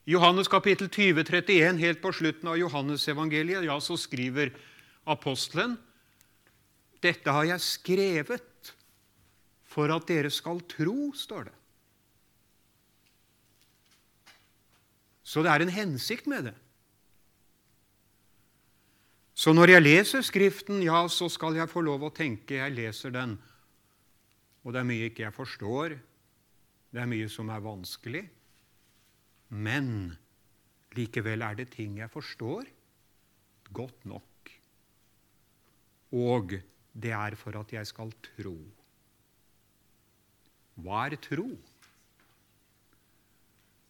[0.04, 4.52] I Johannes kapittel 20, 31, helt på slutten av Johannesevangeliet, ja, så skriver
[5.08, 5.78] apostelen
[7.00, 8.74] dette har jeg skrevet
[9.70, 11.54] for at dere skal tro, står det.
[15.24, 16.56] Så det er en hensikt med det.
[19.40, 23.14] Så når jeg leser Skriften, ja, så skal jeg få lov å tenke jeg leser
[23.14, 23.38] den,
[24.64, 25.96] og det er mye ikke jeg forstår,
[26.90, 28.24] det er mye som er vanskelig.
[29.50, 30.12] Men
[30.96, 32.68] likevel er det ting jeg forstår
[33.72, 34.52] godt nok.
[36.10, 36.56] Og
[36.92, 38.56] det er for at jeg skal tro.
[40.80, 41.48] Hva er tro?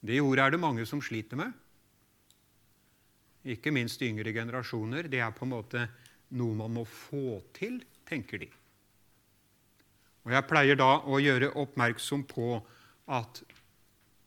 [0.00, 1.52] Det ordet er det mange som sliter med.
[3.44, 5.08] Ikke minst yngre generasjoner.
[5.08, 5.86] Det er på en måte
[6.36, 8.48] noe man må få til, tenker de.
[10.26, 12.60] Og Jeg pleier da å gjøre oppmerksom på
[13.10, 13.42] at,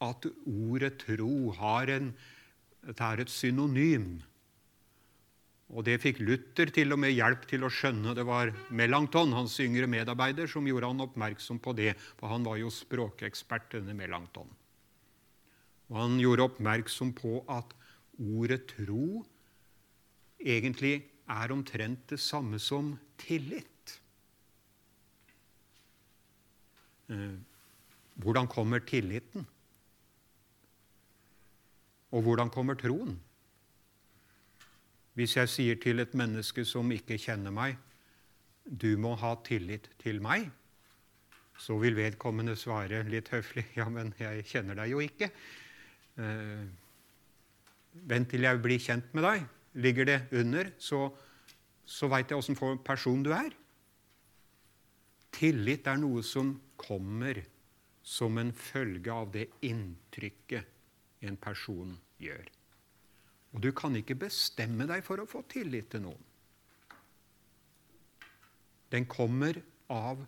[0.01, 2.13] at ordet tro har en,
[2.83, 4.23] det er et synonym.
[5.73, 8.13] Og Det fikk Luther til og med hjelp til å skjønne.
[8.17, 11.93] Det var Melanchthon, hans yngre medarbeider, som gjorde han oppmerksom på det.
[12.19, 14.51] For han var jo språkekspert, denne Melanchthon.
[15.89, 17.73] Og Han gjorde oppmerksom på at
[18.17, 19.23] ordet tro
[20.39, 23.67] egentlig er omtrent det samme som tillit.
[23.67, 24.01] Eh,
[27.07, 29.47] hvordan kommer tilliten?
[32.13, 33.15] Og hvordan kommer troen?
[35.13, 37.77] Hvis jeg sier til et menneske som ikke kjenner meg,
[38.65, 40.47] du må ha tillit til meg,
[41.59, 45.29] så vil vedkommende svare litt høflig ja, men jeg kjenner deg jo ikke.
[46.17, 46.63] Eh,
[48.09, 49.45] vent til jeg blir kjent med deg.
[49.83, 51.07] Ligger det under, så,
[51.85, 53.53] så veit jeg åssen person du er.
[55.33, 57.39] Tillit er noe som kommer
[58.03, 62.49] som en følge av det inntrykket en person gjør.
[63.53, 66.29] Og du kan ikke bestemme deg for å få tillit til noen.
[68.93, 69.57] Den kommer
[69.93, 70.21] av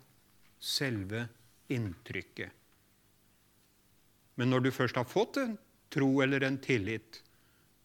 [0.58, 1.26] selve
[1.70, 2.50] inntrykket.
[4.36, 5.54] Men når du først har fått en
[5.92, 7.22] tro eller en tillit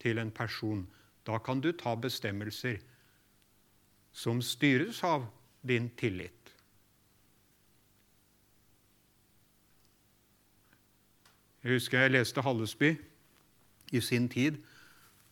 [0.02, 0.84] til en person,
[1.26, 2.82] da kan du ta bestemmelser
[4.12, 5.28] som styres av
[5.62, 6.41] din tillit.
[11.62, 12.96] Jeg husker jeg leste Hallesby
[13.94, 14.58] i sin tid.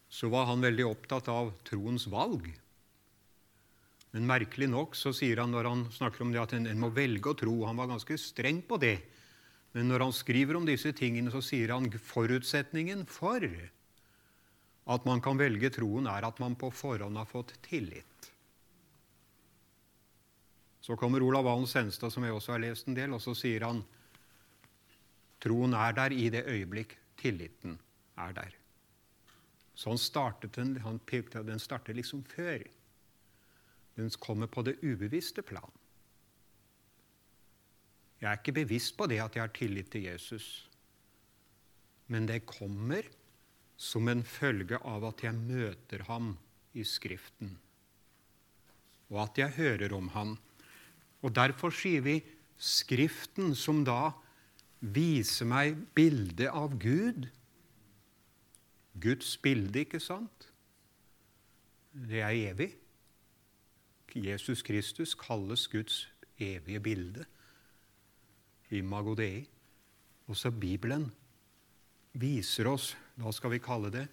[0.10, 2.48] Så var han veldig opptatt av troens valg.
[4.14, 6.90] Men merkelig nok så sier han når han snakker om det at en, en må
[6.94, 8.98] velge å tro Han var ganske streng på det.
[9.78, 13.46] Men når han skriver om disse tingene, så sier han forutsetningen for
[14.90, 18.32] at man kan velge troen, er at man på forhånd har fått tillit.
[20.82, 23.68] Så kommer Olav Valen Senstad, som jeg også har lest en del, og så sier
[23.68, 23.84] han
[25.44, 27.78] troen er der i det øyeblikk tilliten
[28.20, 28.56] er der.
[29.80, 30.76] Sånn startet den.
[30.84, 32.66] Han pekte den starter liksom før.
[33.96, 35.72] Den kommer på det ubevisste plan.
[38.20, 40.48] Jeg er ikke bevisst på det at jeg har tillit til Jesus.
[42.12, 43.08] Men det kommer
[43.80, 46.34] som en følge av at jeg møter ham
[46.76, 47.54] i Skriften,
[49.10, 50.34] og at jeg hører om ham.
[51.24, 52.20] Og Derfor sier vi
[52.60, 54.12] Skriften, som da
[54.80, 57.28] viser meg bildet av Gud.
[59.00, 60.50] Guds bilde, ikke sant?
[61.94, 62.72] Det er evig.
[64.16, 66.08] Jesus Kristus kalles Guds
[66.40, 67.26] evige bilde.
[68.72, 69.48] Imago Dei.
[70.30, 71.10] Også Bibelen
[72.14, 74.06] viser oss, hva skal vi kalle det,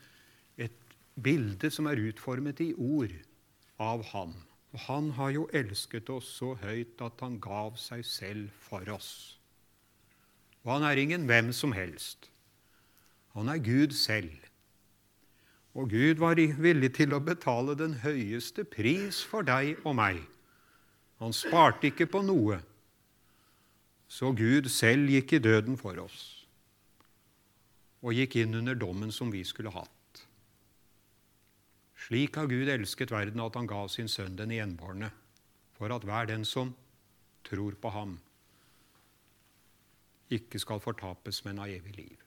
[0.57, 3.12] et bilde som er utformet i ord
[3.81, 4.33] av Han.
[4.72, 9.36] Og Han har jo elsket oss så høyt at Han gav seg selv for oss.
[10.66, 12.29] Og han er ingen hvem som helst.
[13.38, 14.35] Han er Gud selv.
[15.76, 20.22] Og Gud var villig til å betale den høyeste pris for deg og meg.
[21.22, 22.59] Han sparte ikke på noe.
[24.09, 26.33] Så Gud selv gikk i døden for oss
[28.07, 30.20] og gikk inn under dommen som vi skulle hatt.
[32.07, 35.09] Slik har Gud elsket verden at han ga sin sønn den enbårne,
[35.74, 36.70] for at hver den som
[37.48, 38.12] tror på ham,
[40.32, 42.24] ikke skal fortapes, men av evig liv.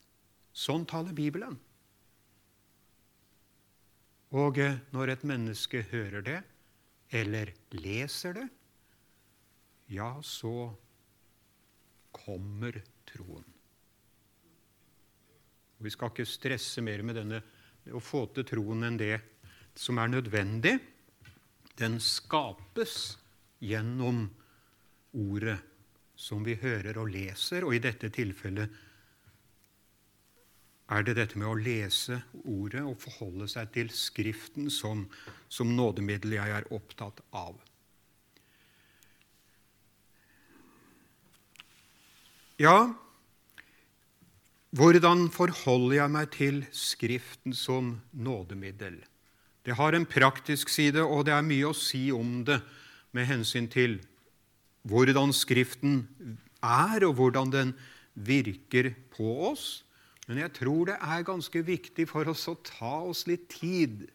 [0.55, 1.57] Sånn taler Bibelen.
[4.39, 6.39] Og eh, når et menneske hører det,
[7.17, 8.47] eller leser det,
[9.89, 10.69] ja, så
[12.13, 12.77] kommer
[13.09, 13.47] troen.
[15.79, 17.41] Og Vi skal ikke stresse mer med denne,
[17.89, 19.15] å få til troen enn det
[19.79, 20.75] som er nødvendig.
[21.79, 23.15] Den skapes
[23.63, 24.27] gjennom
[25.15, 25.57] ordet
[26.19, 28.67] som vi hører og leser, og i dette tilfellet
[30.89, 32.17] er det dette med å lese
[32.49, 35.05] ordet og forholde seg til Skriften som,
[35.47, 37.59] som nådemiddel jeg er opptatt av.
[42.59, 42.89] Ja,
[44.75, 48.97] hvordan forholder jeg meg til Skriften som nådemiddel?
[49.63, 52.59] Det har en praktisk side, og det er mye å si om det
[53.15, 53.99] med hensyn til
[54.87, 56.07] hvordan Skriften
[56.63, 57.73] er, og hvordan den
[58.13, 59.83] virker på oss.
[60.27, 64.05] Men jeg tror det er ganske viktig for oss å ta oss litt tid.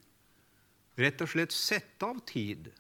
[1.01, 2.71] Rett og slett sette av tid.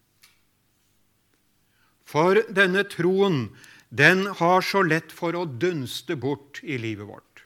[2.06, 3.48] For denne troen,
[3.90, 7.42] den har så lett for å dunste bort i livet vårt.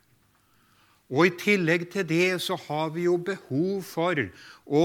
[1.09, 4.19] Og i tillegg til det så har vi jo behov for
[4.67, 4.85] å,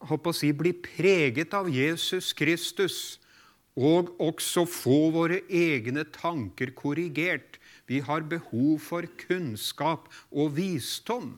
[0.00, 3.18] å si, bli preget av Jesus Kristus
[3.78, 7.60] og også få våre egne tanker korrigert.
[7.86, 11.30] Vi har behov for kunnskap og visdom.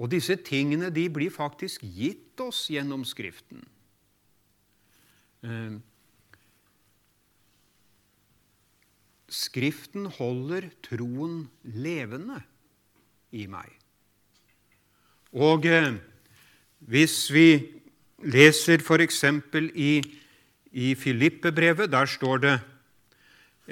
[0.00, 3.60] Og disse tingene de blir faktisk gitt oss gjennom Skriften.
[5.44, 5.76] Eh,
[9.32, 12.40] Skriften holder troen levende
[13.32, 13.70] i meg.
[15.32, 15.94] Og eh,
[16.90, 17.46] hvis vi
[18.22, 19.24] leser f.eks.
[19.74, 19.92] i,
[20.72, 22.58] i Filippe-brevet, der står det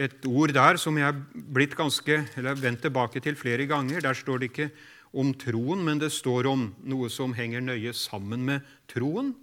[0.01, 4.01] et ord der som jeg blitt ganske, eller vendt tilbake til flere ganger.
[4.01, 4.70] Der står det ikke
[5.12, 9.34] om troen, men det står om noe som henger nøye sammen med troen,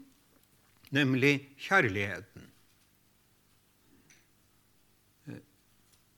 [0.95, 2.45] nemlig kjærligheten.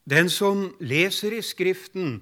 [0.10, 2.20] Den som leser i Skriften,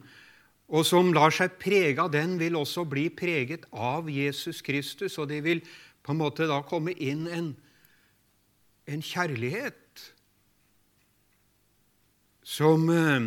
[0.67, 5.29] og som lar seg prege av den, vil også bli preget av Jesus Kristus, og
[5.31, 5.61] det vil
[6.07, 7.49] på en måte da komme inn en,
[8.87, 10.05] en kjærlighet
[12.47, 13.25] som eh,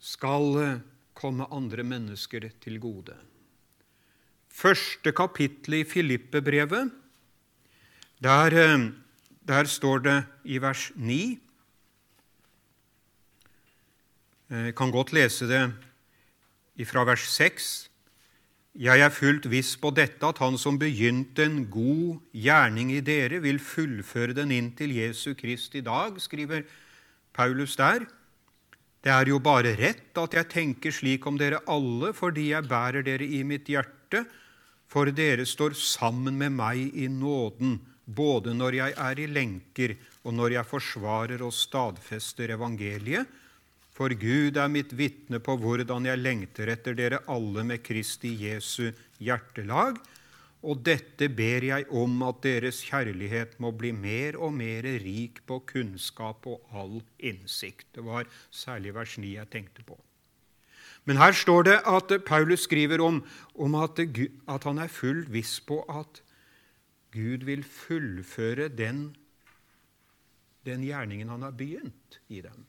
[0.00, 0.80] skal eh,
[1.12, 3.18] komme andre mennesker til gode.
[4.48, 6.88] Første kapittel i Filippe-brevet,
[8.24, 8.88] der, eh,
[9.44, 11.40] der står det i vers 9
[14.54, 15.64] Jeg kan godt lese det
[16.86, 17.90] fra vers 6.
[18.74, 23.38] Jeg er fullt viss på dette, at Han som begynte en god gjerning i dere,
[23.38, 26.64] vil fullføre den inn til Jesu Krist i dag, skriver
[27.32, 28.02] Paulus der.
[28.98, 33.06] Det er jo bare rett at jeg tenker slik om dere alle, fordi jeg bærer
[33.06, 34.24] dere i mitt hjerte,
[34.90, 39.94] for dere står sammen med meg i nåden, både når jeg er i lenker,
[40.26, 43.30] og når jeg forsvarer og stadfester evangeliet,
[43.94, 48.90] for Gud er mitt vitne på hvordan jeg lengter etter dere alle med Kristi Jesu
[49.22, 50.00] hjertelag,
[50.64, 55.60] og dette ber jeg om at deres kjærlighet må bli mer og mer rik på
[55.68, 57.86] kunnskap og all innsikt.
[57.92, 59.98] Det var særlig vers 9 jeg tenkte på.
[61.04, 63.20] Men her står det at Paulus skriver om,
[63.60, 66.22] om at, at, han er fullt viss på at
[67.12, 69.10] Gud vil fullføre den,
[70.64, 72.64] den gjerningen han har begynt i dem.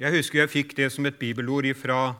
[0.00, 2.14] Jeg husker jeg fikk det som et bibelord fra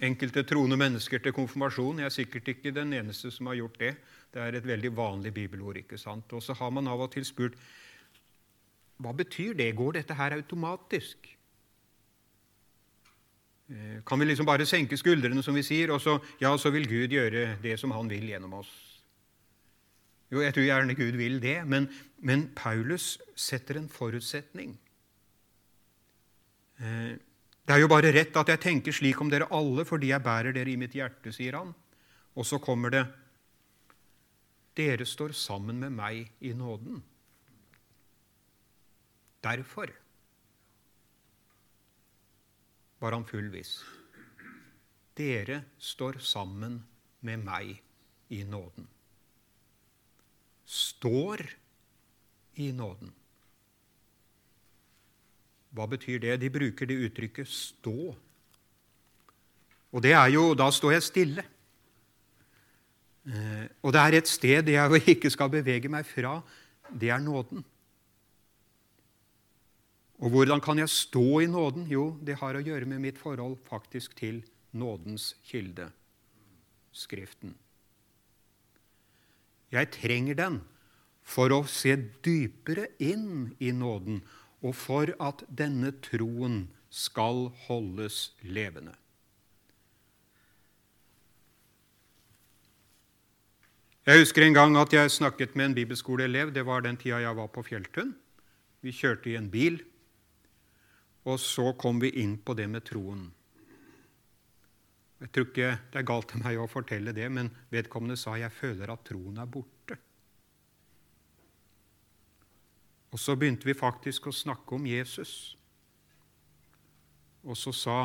[0.00, 2.00] enkelte troende mennesker til konfirmasjon.
[2.00, 3.92] Jeg er sikkert ikke den eneste som har gjort det.
[4.32, 5.76] Det er et veldig vanlig bibelord.
[5.76, 6.32] ikke sant?
[6.32, 7.58] Og så har man av og til spurt
[9.00, 9.70] hva betyr det?
[9.76, 11.30] Går dette her automatisk?
[13.70, 16.88] Eh, kan vi liksom bare senke skuldrene, som vi sier, og så, ja, så vil
[16.88, 18.70] Gud gjøre det som han vil gjennom oss?
[20.30, 21.88] Jo, jeg tror gjerne Gud vil det, men,
[22.18, 24.76] men Paulus setter en forutsetning.
[26.80, 27.16] Eh,
[27.66, 30.56] det er jo bare rett at jeg tenker slik om dere alle fordi jeg bærer
[30.56, 31.74] dere i mitt hjerte, sier han.
[32.34, 33.04] Og så kommer det
[34.80, 37.02] Dere står sammen med meg i nåden.
[39.42, 39.90] Derfor
[43.02, 43.80] var han full viss.
[45.18, 46.78] Dere står sammen
[47.26, 47.74] med meg
[48.32, 48.86] i nåden.
[50.64, 51.42] Står
[52.62, 53.12] i nåden.
[55.70, 56.40] Hva betyr det?
[56.42, 58.16] De bruker det uttrykket 'stå'.
[59.92, 61.44] Og det er jo Da står jeg stille.
[63.26, 66.40] Eh, og det er et sted jeg ikke skal bevege meg fra.
[66.90, 67.64] Det er nåden.
[70.20, 71.86] Og hvordan kan jeg stå i nåden?
[71.88, 74.42] Jo, det har å gjøre med mitt forhold faktisk til
[74.72, 75.90] nådens kilde,
[76.92, 77.54] Skriften.
[79.70, 80.60] Jeg trenger den
[81.22, 81.94] for å se
[82.24, 84.18] dypere inn i nåden
[84.60, 88.94] og for at denne troen skal holdes levende.
[94.08, 96.50] Jeg husker en gang at jeg snakket med en bibelskoleelev.
[96.54, 98.14] Det var den tida jeg var på Fjelltun.
[98.80, 99.76] Vi kjørte i en bil,
[101.28, 103.28] og så kom vi inn på det med troen.
[105.20, 108.56] Jeg tror ikke det er galt av meg å fortelle det, men vedkommende sa jeg
[108.56, 110.00] føler at troen er borte.
[113.10, 115.56] Og så begynte vi faktisk å snakke om Jesus.
[117.42, 117.98] Og så sa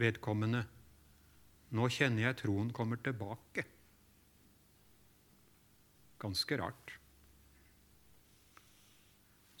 [0.00, 0.64] vedkommende
[1.70, 3.62] nå kjenner jeg troen kommer tilbake.
[6.20, 6.96] Ganske rart.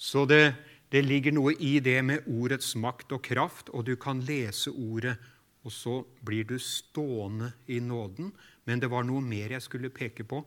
[0.00, 0.56] Så det,
[0.90, 5.14] det, ligger noe i det med ordets makt og kraft, og du kan lese ordet,
[5.62, 8.32] og så blir du stående i nåden.
[8.66, 10.42] Men det var noe mer jeg skulle peke på.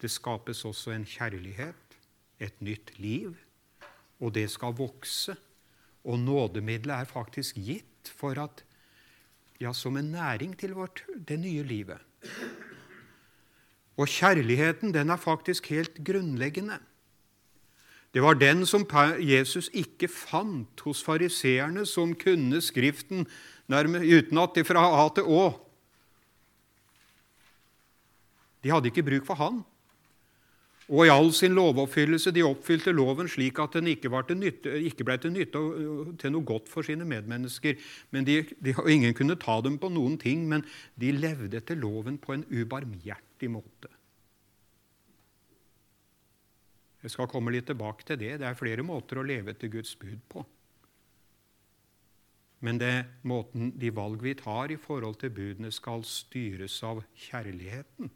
[0.00, 1.98] Det skapes også en kjærlighet,
[2.42, 3.36] et nytt liv
[4.20, 5.36] og det skal vokse.
[6.04, 8.64] Og nådemiddelet er faktisk gitt for at,
[9.60, 11.98] ja, som en næring til vårt, det nye livet.
[13.96, 16.78] Og kjærligheten den er faktisk helt grunnleggende.
[18.14, 18.86] Det var den som
[19.18, 23.26] Jesus ikke fant hos fariseerne, som kunne Skriften
[23.66, 25.44] nærmest utenat fra A til Å.
[28.62, 29.64] De hadde ikke bruk for han
[30.88, 35.06] og i all sin lovoppfyllelse de oppfylte loven slik at den ikke, til nytte, ikke
[35.08, 35.60] ble til nytte
[36.20, 37.78] til noe godt for sine medmennesker.
[38.12, 40.64] Men de, de, Ingen kunne ta dem på noen ting, men
[41.00, 43.88] de levde etter loven på en ubarmhjertig måte.
[47.04, 48.38] Jeg skal komme litt tilbake til det.
[48.40, 50.44] Det er flere måter å leve etter Guds bud på.
[52.64, 52.94] Men det
[53.28, 58.08] måten de valg vi tar i forhold til budene, skal styres av kjærligheten.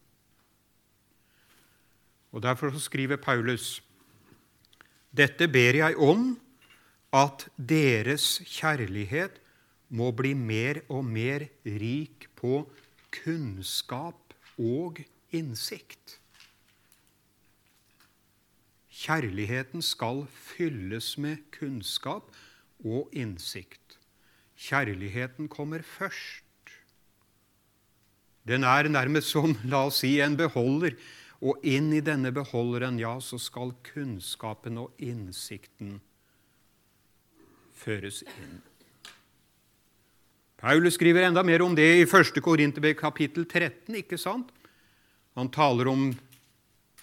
[2.33, 3.83] Og Derfor skriver Paulus
[5.19, 6.37] dette ber jeg om,
[7.17, 9.41] at deres kjærlighet
[9.89, 12.67] må bli mer og mer rik på
[13.25, 15.01] kunnskap og
[15.33, 16.19] innsikt.
[18.99, 22.35] Kjærligheten skal fylles med kunnskap
[22.85, 23.99] og innsikt.
[24.59, 26.45] kjærligheten kommer først.
[28.49, 30.97] Den er nærmest som la oss si, en beholder,
[31.39, 36.01] og inn i denne beholderen, ja, så skal kunnskapen og innsikten
[37.79, 38.59] føres inn.
[40.59, 42.41] Paulus skriver enda mer om det i 1.
[42.43, 43.95] Korinterbrev kapittel 13.
[44.01, 44.51] ikke sant?
[45.39, 46.09] Han taler om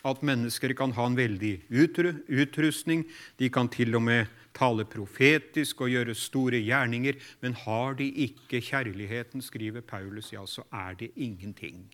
[0.05, 3.05] at mennesker kan ha en veldig utrustning.
[3.39, 7.15] De kan til og med tale profetisk og gjøre store gjerninger.
[7.39, 11.87] Men har de ikke kjærligheten, skriver Paulus, ja, så er det ingenting.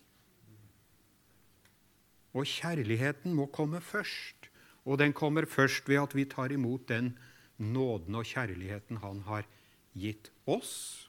[2.32, 4.48] Og kjærligheten må komme først.
[4.84, 7.12] Og den kommer først ved at vi tar imot den
[7.58, 9.46] nåden og kjærligheten Han har
[9.94, 11.08] gitt oss.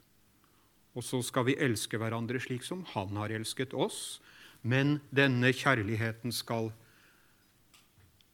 [0.94, 4.22] Og så skal vi elske hverandre slik som Han har elsket oss.
[4.62, 6.72] Men denne kjærligheten skal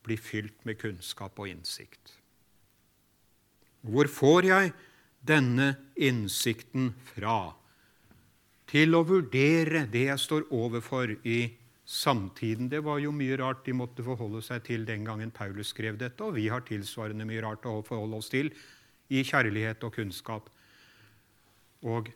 [0.03, 2.17] bli fylt med kunnskap og innsikt.
[3.81, 4.73] Hvor får jeg
[5.25, 7.55] denne innsikten fra?
[8.69, 11.39] Til å vurdere det jeg står overfor i
[11.89, 12.69] samtiden.
[12.69, 16.21] Det var jo mye rart de måtte forholde seg til den gangen Paulus skrev dette,
[16.21, 18.51] og vi har tilsvarende mye rart å forholde oss til
[19.09, 20.49] i kjærlighet og kunnskap.
[21.89, 22.11] Og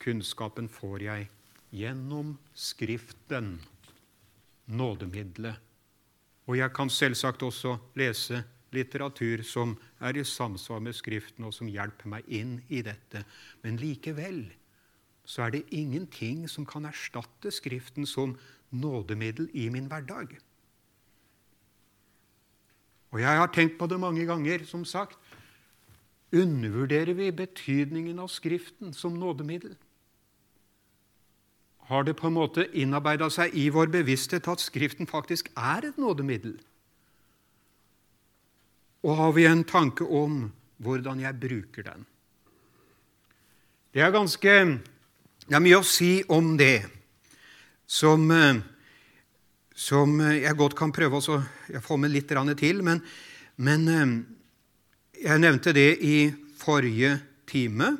[0.00, 1.28] kunnskapen får jeg
[1.76, 3.58] gjennom Skriften,
[4.72, 5.58] nådemiddelet.
[6.48, 8.40] Og jeg kan selvsagt også lese
[8.72, 13.26] litteratur som er i samsvar med Skriften, og som hjelper meg inn i dette.
[13.60, 14.46] Men likevel
[15.28, 18.38] så er det ingenting som kan erstatte Skriften som
[18.72, 20.38] nådemiddel i min hverdag.
[23.12, 25.18] Og jeg har tenkt på det mange ganger, som sagt.
[26.32, 29.76] Undervurderer vi betydningen av Skriften som nådemiddel?
[31.88, 35.96] har det på en måte innarbeida seg i vår bevissthet at Skriften faktisk er et
[36.00, 36.58] nådemiddel?
[39.08, 40.50] Og har vi en tanke om
[40.84, 42.04] hvordan jeg bruker den?
[43.94, 44.52] Det er ganske
[45.48, 46.82] Det er mye å si om det
[47.88, 48.26] som,
[49.72, 51.38] som jeg godt kan prøve å
[51.80, 52.28] få med litt
[52.60, 52.82] til.
[52.84, 53.00] Men,
[53.56, 53.88] men
[55.16, 56.28] jeg nevnte det i
[56.60, 57.14] forrige
[57.48, 57.94] time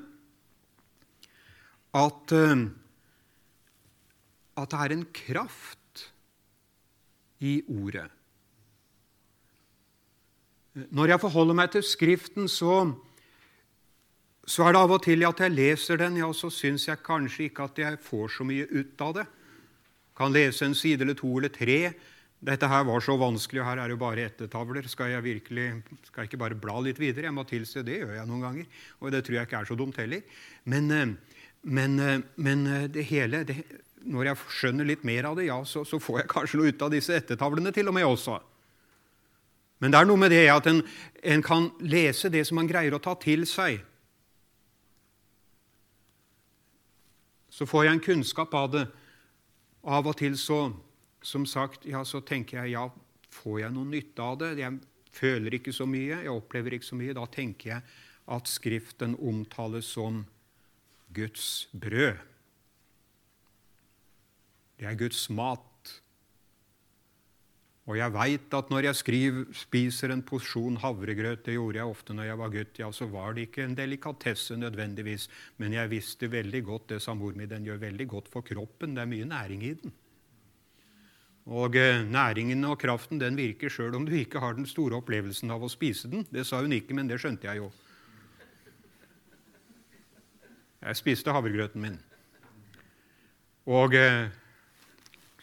[1.97, 2.37] at
[4.59, 6.05] at det er en kraft
[7.39, 8.09] i ordet.
[10.91, 12.91] Når jeg forholder meg til Skriften, så,
[14.49, 17.51] så er det av og til at jeg leser den, ja, så syns jeg kanskje
[17.51, 19.27] ikke at jeg får så mye ut av det.
[20.17, 21.93] Kan lese en side eller to eller tre.
[22.49, 24.87] Dette her var så vanskelig, og her er det bare ettertavler.
[24.89, 25.67] Skal jeg virkelig,
[26.07, 27.27] skal jeg ikke bare bla litt videre?
[27.27, 28.79] Jeg må tilse det, gjør jeg noen ganger.
[29.03, 30.23] Og det tror jeg ikke er så dumt heller.
[30.65, 31.13] Men, eh,
[31.63, 33.59] men, eh, men eh, det hele det,
[34.07, 36.87] når jeg skjønner litt mer av det, ja, så, så, får jeg kanskje noe ut
[36.87, 38.39] av disse ettertavlene til og med også.
[39.83, 40.81] Men det er noe med det at en,
[41.35, 43.83] en kan lese det som man greier å ta til seg.
[47.59, 48.85] Så får jeg en kunnskap av det.
[49.83, 50.69] Av og til så,
[51.27, 52.85] som sagt, ja, så tenker jeg ja,
[53.35, 54.53] får jeg noe nytte av det?
[54.61, 54.79] Jeg
[55.19, 57.17] føler ikke så mye, jeg opplever ikke så mye.
[57.19, 57.97] Da tenker jeg
[58.29, 60.23] at Skriften omtales som
[61.17, 62.21] Guds brød.
[64.79, 65.68] Det er Guds mat.
[67.89, 72.17] Og jeg veit at når jeg skriver, spiser en porsjon havregrøt, det gjorde jeg ofte
[72.17, 75.25] når jeg var gutt, ja, så var det ikke en delikatesse nødvendigvis,
[75.57, 78.93] men jeg visste veldig godt det sa mor mi, den gjør veldig godt for kroppen.
[78.93, 79.95] Det er mye næring i den.
[81.49, 85.49] Og eh, næringen og kraften den virker sjøl om du ikke har den store opplevelsen
[85.55, 86.27] av å spise den.
[86.29, 87.71] Det sa hun ikke, men det skjønte jeg jo.
[90.85, 91.97] Jeg spiste havregrøten min.
[93.65, 94.29] Og eh,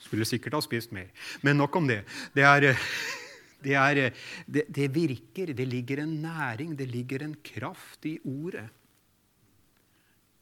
[0.06, 1.12] skulle sikkert ha spist mer.
[1.42, 2.04] Men nok om det.
[2.36, 2.72] Det, er,
[3.66, 4.02] det, er,
[4.48, 5.54] det, det virker.
[5.58, 8.68] Det ligger en næring, det ligger en kraft i ordet.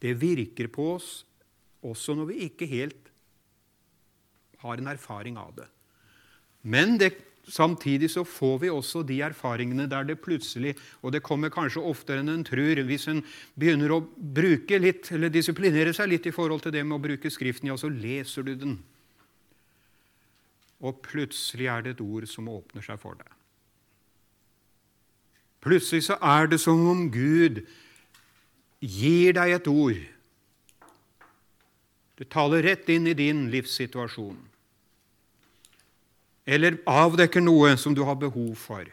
[0.04, 1.22] Det virker på oss
[1.84, 3.12] også når vi ikke helt
[4.64, 5.68] har en erfaring av det.
[6.64, 7.12] Men det,
[7.44, 12.22] samtidig så får vi også de erfaringene der det plutselig Og det kommer kanskje oftere
[12.24, 12.80] enn en tror.
[12.88, 13.20] Hvis en
[13.54, 17.30] begynner å bruke litt, eller disiplinere seg litt i forhold til det med å bruke
[17.30, 18.78] Skriften, ja, så leser du den
[20.84, 23.30] og plutselig er det et ord som åpner seg for deg.
[25.64, 27.62] Plutselig så er det som om Gud
[28.84, 30.02] gir deg et ord.
[32.20, 34.36] Det taler rett inn i din livssituasjon.
[36.44, 38.84] Eller avdekker noe som du har behov for.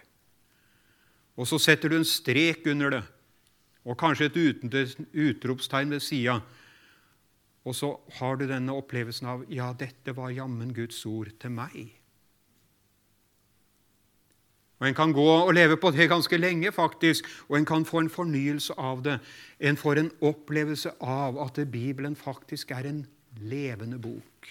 [1.36, 3.04] Og så setter du en strek under det,
[3.84, 6.40] og kanskje et utropstegn ved sida
[7.64, 11.92] og så har du denne opplevelsen av ja, dette var jammen Guds ord til meg.
[14.82, 18.00] Og En kan gå og leve på det ganske lenge, faktisk, og en kan få
[18.02, 19.20] en fornyelse av det.
[19.60, 23.04] En får en opplevelse av at Bibelen faktisk er en
[23.38, 24.50] levende bok.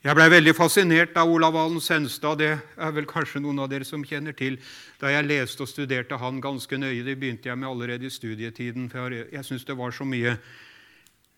[0.00, 2.38] Jeg blei veldig fascinert av Olav Valen Senstad.
[2.40, 4.56] Det er vel kanskje noen av dere som kjenner til.
[4.96, 8.88] Da jeg leste og studerte han ganske nøye, det begynte jeg med allerede i studietiden,
[8.88, 10.38] for jeg syns det var så mye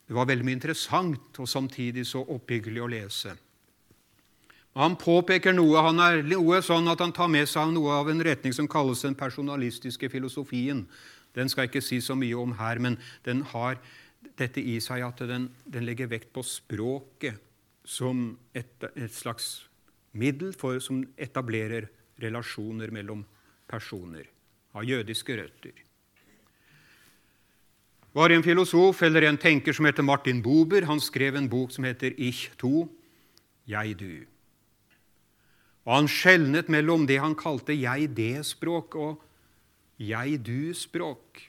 [0.07, 3.35] Det var veldig mye interessant og samtidig så oppbyggelig å lese.
[4.79, 8.23] Han påpeker noe han er noe sånn at han tar med seg noe av en
[8.23, 10.87] retning som kalles den personalistiske filosofien.
[11.35, 13.79] Den skal jeg ikke si så mye om her, men den har
[14.39, 17.41] dette i seg at den, den legger vekt på språket
[17.85, 19.69] som et, et slags
[20.13, 21.89] middel for, som etablerer
[22.23, 23.25] relasjoner mellom
[23.71, 24.29] personer
[24.77, 25.73] av jødiske røtter.
[28.13, 30.85] var en filosof eller en tenker som heter Martin Buber.
[30.85, 32.89] Han skrev en bok som heter Ich to,
[33.67, 34.27] jeg du.
[35.87, 39.23] Og Han skjelnet mellom det han kalte jeg-det-språk og
[39.99, 41.49] jeg-du-språk.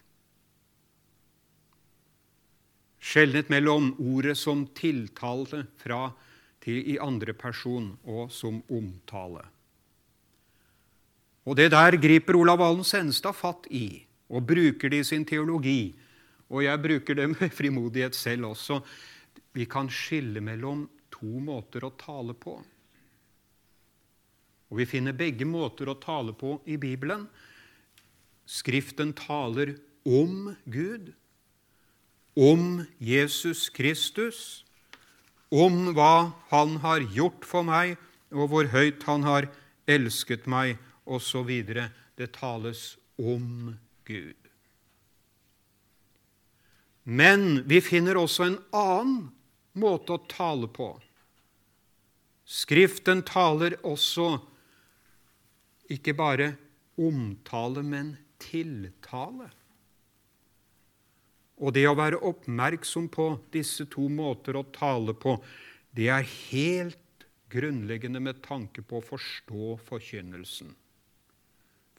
[3.04, 6.14] Skjelnet mellom ordet som tiltale fra
[6.64, 9.44] til i andre person og som omtale.
[11.44, 15.94] Og Det der griper Olav Valen Senstad fatt i og bruker det i sin teologi.
[16.50, 18.80] Og jeg bruker det med frimodighet selv også.
[19.54, 22.58] Vi kan skille mellom to måter å tale på.
[24.72, 27.28] Og Vi finner begge måter å tale på i Bibelen.
[28.50, 31.14] Skriften taler om Gud,
[32.36, 34.66] om Jesus Kristus,
[35.54, 37.98] om hva Han har gjort for meg,
[38.34, 39.50] og hvor høyt Han har
[39.86, 41.52] elsket meg, osv.
[42.18, 43.76] Det tales om
[44.08, 44.40] Gud.
[47.04, 49.18] Men vi finner også en annen
[49.76, 50.94] måte å tale på.
[52.48, 54.38] Skriften taler også
[55.92, 56.54] ikke bare
[57.00, 59.50] omtale, men tiltale.
[61.62, 65.38] Og det å være oppmerksom på disse to måter å tale på,
[65.94, 70.74] det er helt grunnleggende med tanke på å forstå forkynnelsen.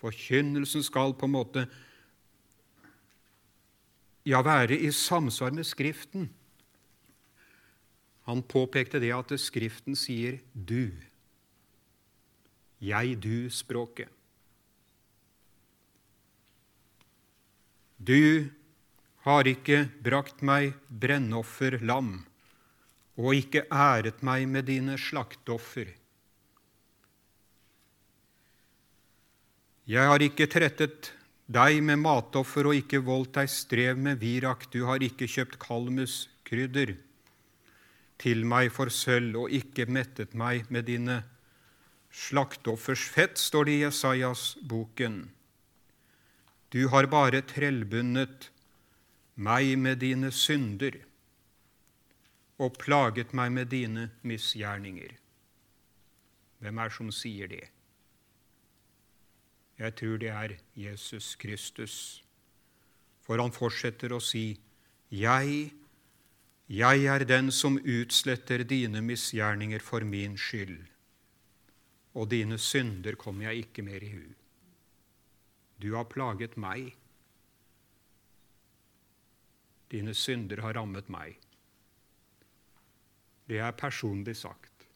[0.03, 1.67] Forkynnelsen skal på en måte
[4.25, 6.27] ja, være i samsvar med Skriften.
[8.25, 10.97] Han påpekte det at Skriften sier 'du'.
[12.81, 14.09] Jeg-du-språket.
[17.97, 18.51] Du
[19.25, 22.27] har ikke brakt meg brennoffer lam,
[23.17, 25.89] og ikke æret meg med dine slaktoffer.
[29.89, 31.13] Jeg har ikke trettet
[31.45, 34.65] deg med matoffer og ikke voldt deg strev med virak.
[34.73, 36.95] Du har ikke kjøpt kalmuskrydder
[38.21, 41.21] til meg for sølv og ikke mettet meg med dine
[42.15, 45.17] slaktoffers fett, står det i Jesajas-boken.
[46.73, 48.49] Du har bare trellbundet
[49.35, 51.01] meg med dine synder
[52.59, 55.17] og plaget meg med dine misgjerninger.
[56.63, 57.65] Hvem er som sier det?
[59.79, 62.25] Jeg tror det er Jesus Kristus.
[63.27, 64.61] For han fortsetter å si,
[65.11, 65.73] 'Jeg,
[66.69, 70.87] jeg er den som utsletter dine misgjerninger for min skyld.'
[72.15, 74.35] 'Og dine synder kommer jeg ikke mer i hu.'
[75.83, 76.95] Du har plaget meg
[79.95, 81.37] Dine synder har rammet meg.
[83.47, 84.89] Det er personlig sagt.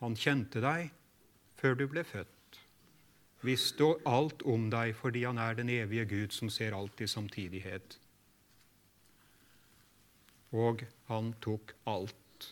[0.00, 0.90] Han kjente deg
[1.60, 2.58] før du ble født,
[3.44, 7.96] visste alt om deg fordi han er den evige Gud som ser alt i samtidighet.
[10.56, 12.48] Og han tok alt,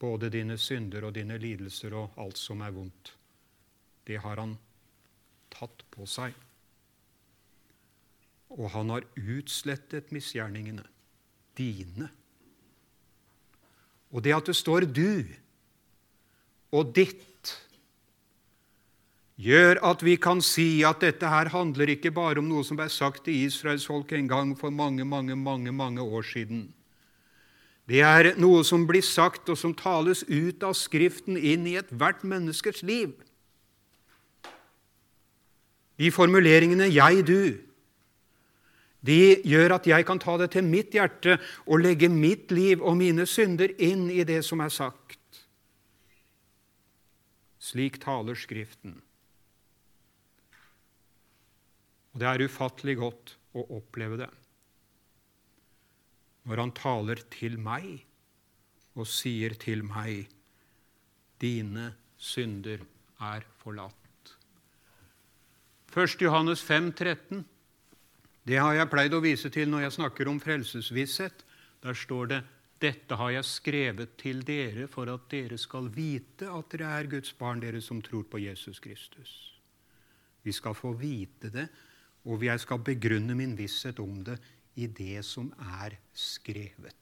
[0.00, 3.12] både dine synder og dine lidelser og alt som er vondt.
[4.06, 4.56] Det har han
[5.54, 6.34] tatt på seg
[8.54, 10.84] og han har utslettet misgjerningene,
[11.58, 12.08] dine.
[14.14, 15.34] Og det at det står 'du'
[16.72, 17.58] og 'ditt',
[19.36, 22.86] gjør at vi kan si at dette her handler ikke bare om noe som ble
[22.88, 26.72] sagt til israelsfolket en gang for mange, mange, mange, mange år siden.
[27.88, 32.22] Det er noe som blir sagt, og som tales ut av Skriften inn i ethvert
[32.24, 33.12] menneskers liv.
[35.98, 37.73] De formuleringene 'jeg, du',
[39.04, 41.36] de gjør at jeg kan ta det til mitt hjerte
[41.66, 45.42] og legge mitt liv og mine synder inn i det som er sagt.
[47.60, 48.96] Slik taler Skriften.
[52.14, 54.30] Og det er ufattelig godt å oppleve det.
[56.44, 58.04] Når han taler til meg
[58.94, 60.28] og sier til meg
[61.42, 61.90] dine
[62.20, 62.84] synder
[63.24, 63.96] er forlatt.
[65.94, 66.20] 1.
[66.22, 67.44] Johannes 5, 13.
[68.44, 71.44] Det har jeg pleid å vise til når jeg snakker om frelsesvisshet.
[71.84, 72.42] Der står det
[72.82, 77.32] dette har jeg skrevet til dere for at dere skal vite at dere er Guds
[77.38, 79.32] barn, dere som tror på Jesus Kristus.
[80.44, 81.68] Vi skal få vite det,
[82.28, 84.36] og jeg skal begrunne min visshet om det
[84.76, 85.48] i det som
[85.80, 87.00] er skrevet.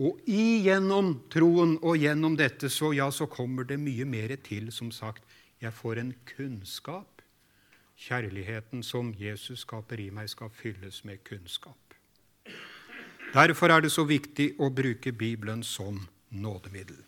[0.00, 4.70] Og igjennom troen og gjennom dette så, ja, så kommer det mye mer til.
[4.72, 5.24] Som sagt,
[5.60, 7.19] jeg får en kunnskap.
[8.00, 11.76] Kjærligheten som Jesus skaper i meg, skal fylles med kunnskap.
[13.34, 16.98] Derfor er det så viktig å bruke Bibelen som nådemiddel.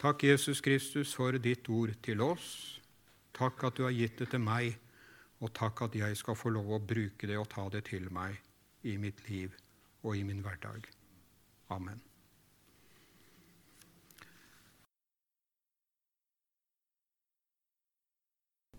[0.00, 2.80] Takk, Jesus Kristus, for ditt ord til oss.
[3.36, 4.78] Takk at du har gitt det til meg,
[5.38, 8.40] og takk at jeg skal få lov å bruke det og ta det til meg
[8.82, 9.54] i mitt liv
[10.02, 10.88] og i min hverdag.
[11.70, 12.02] Amen.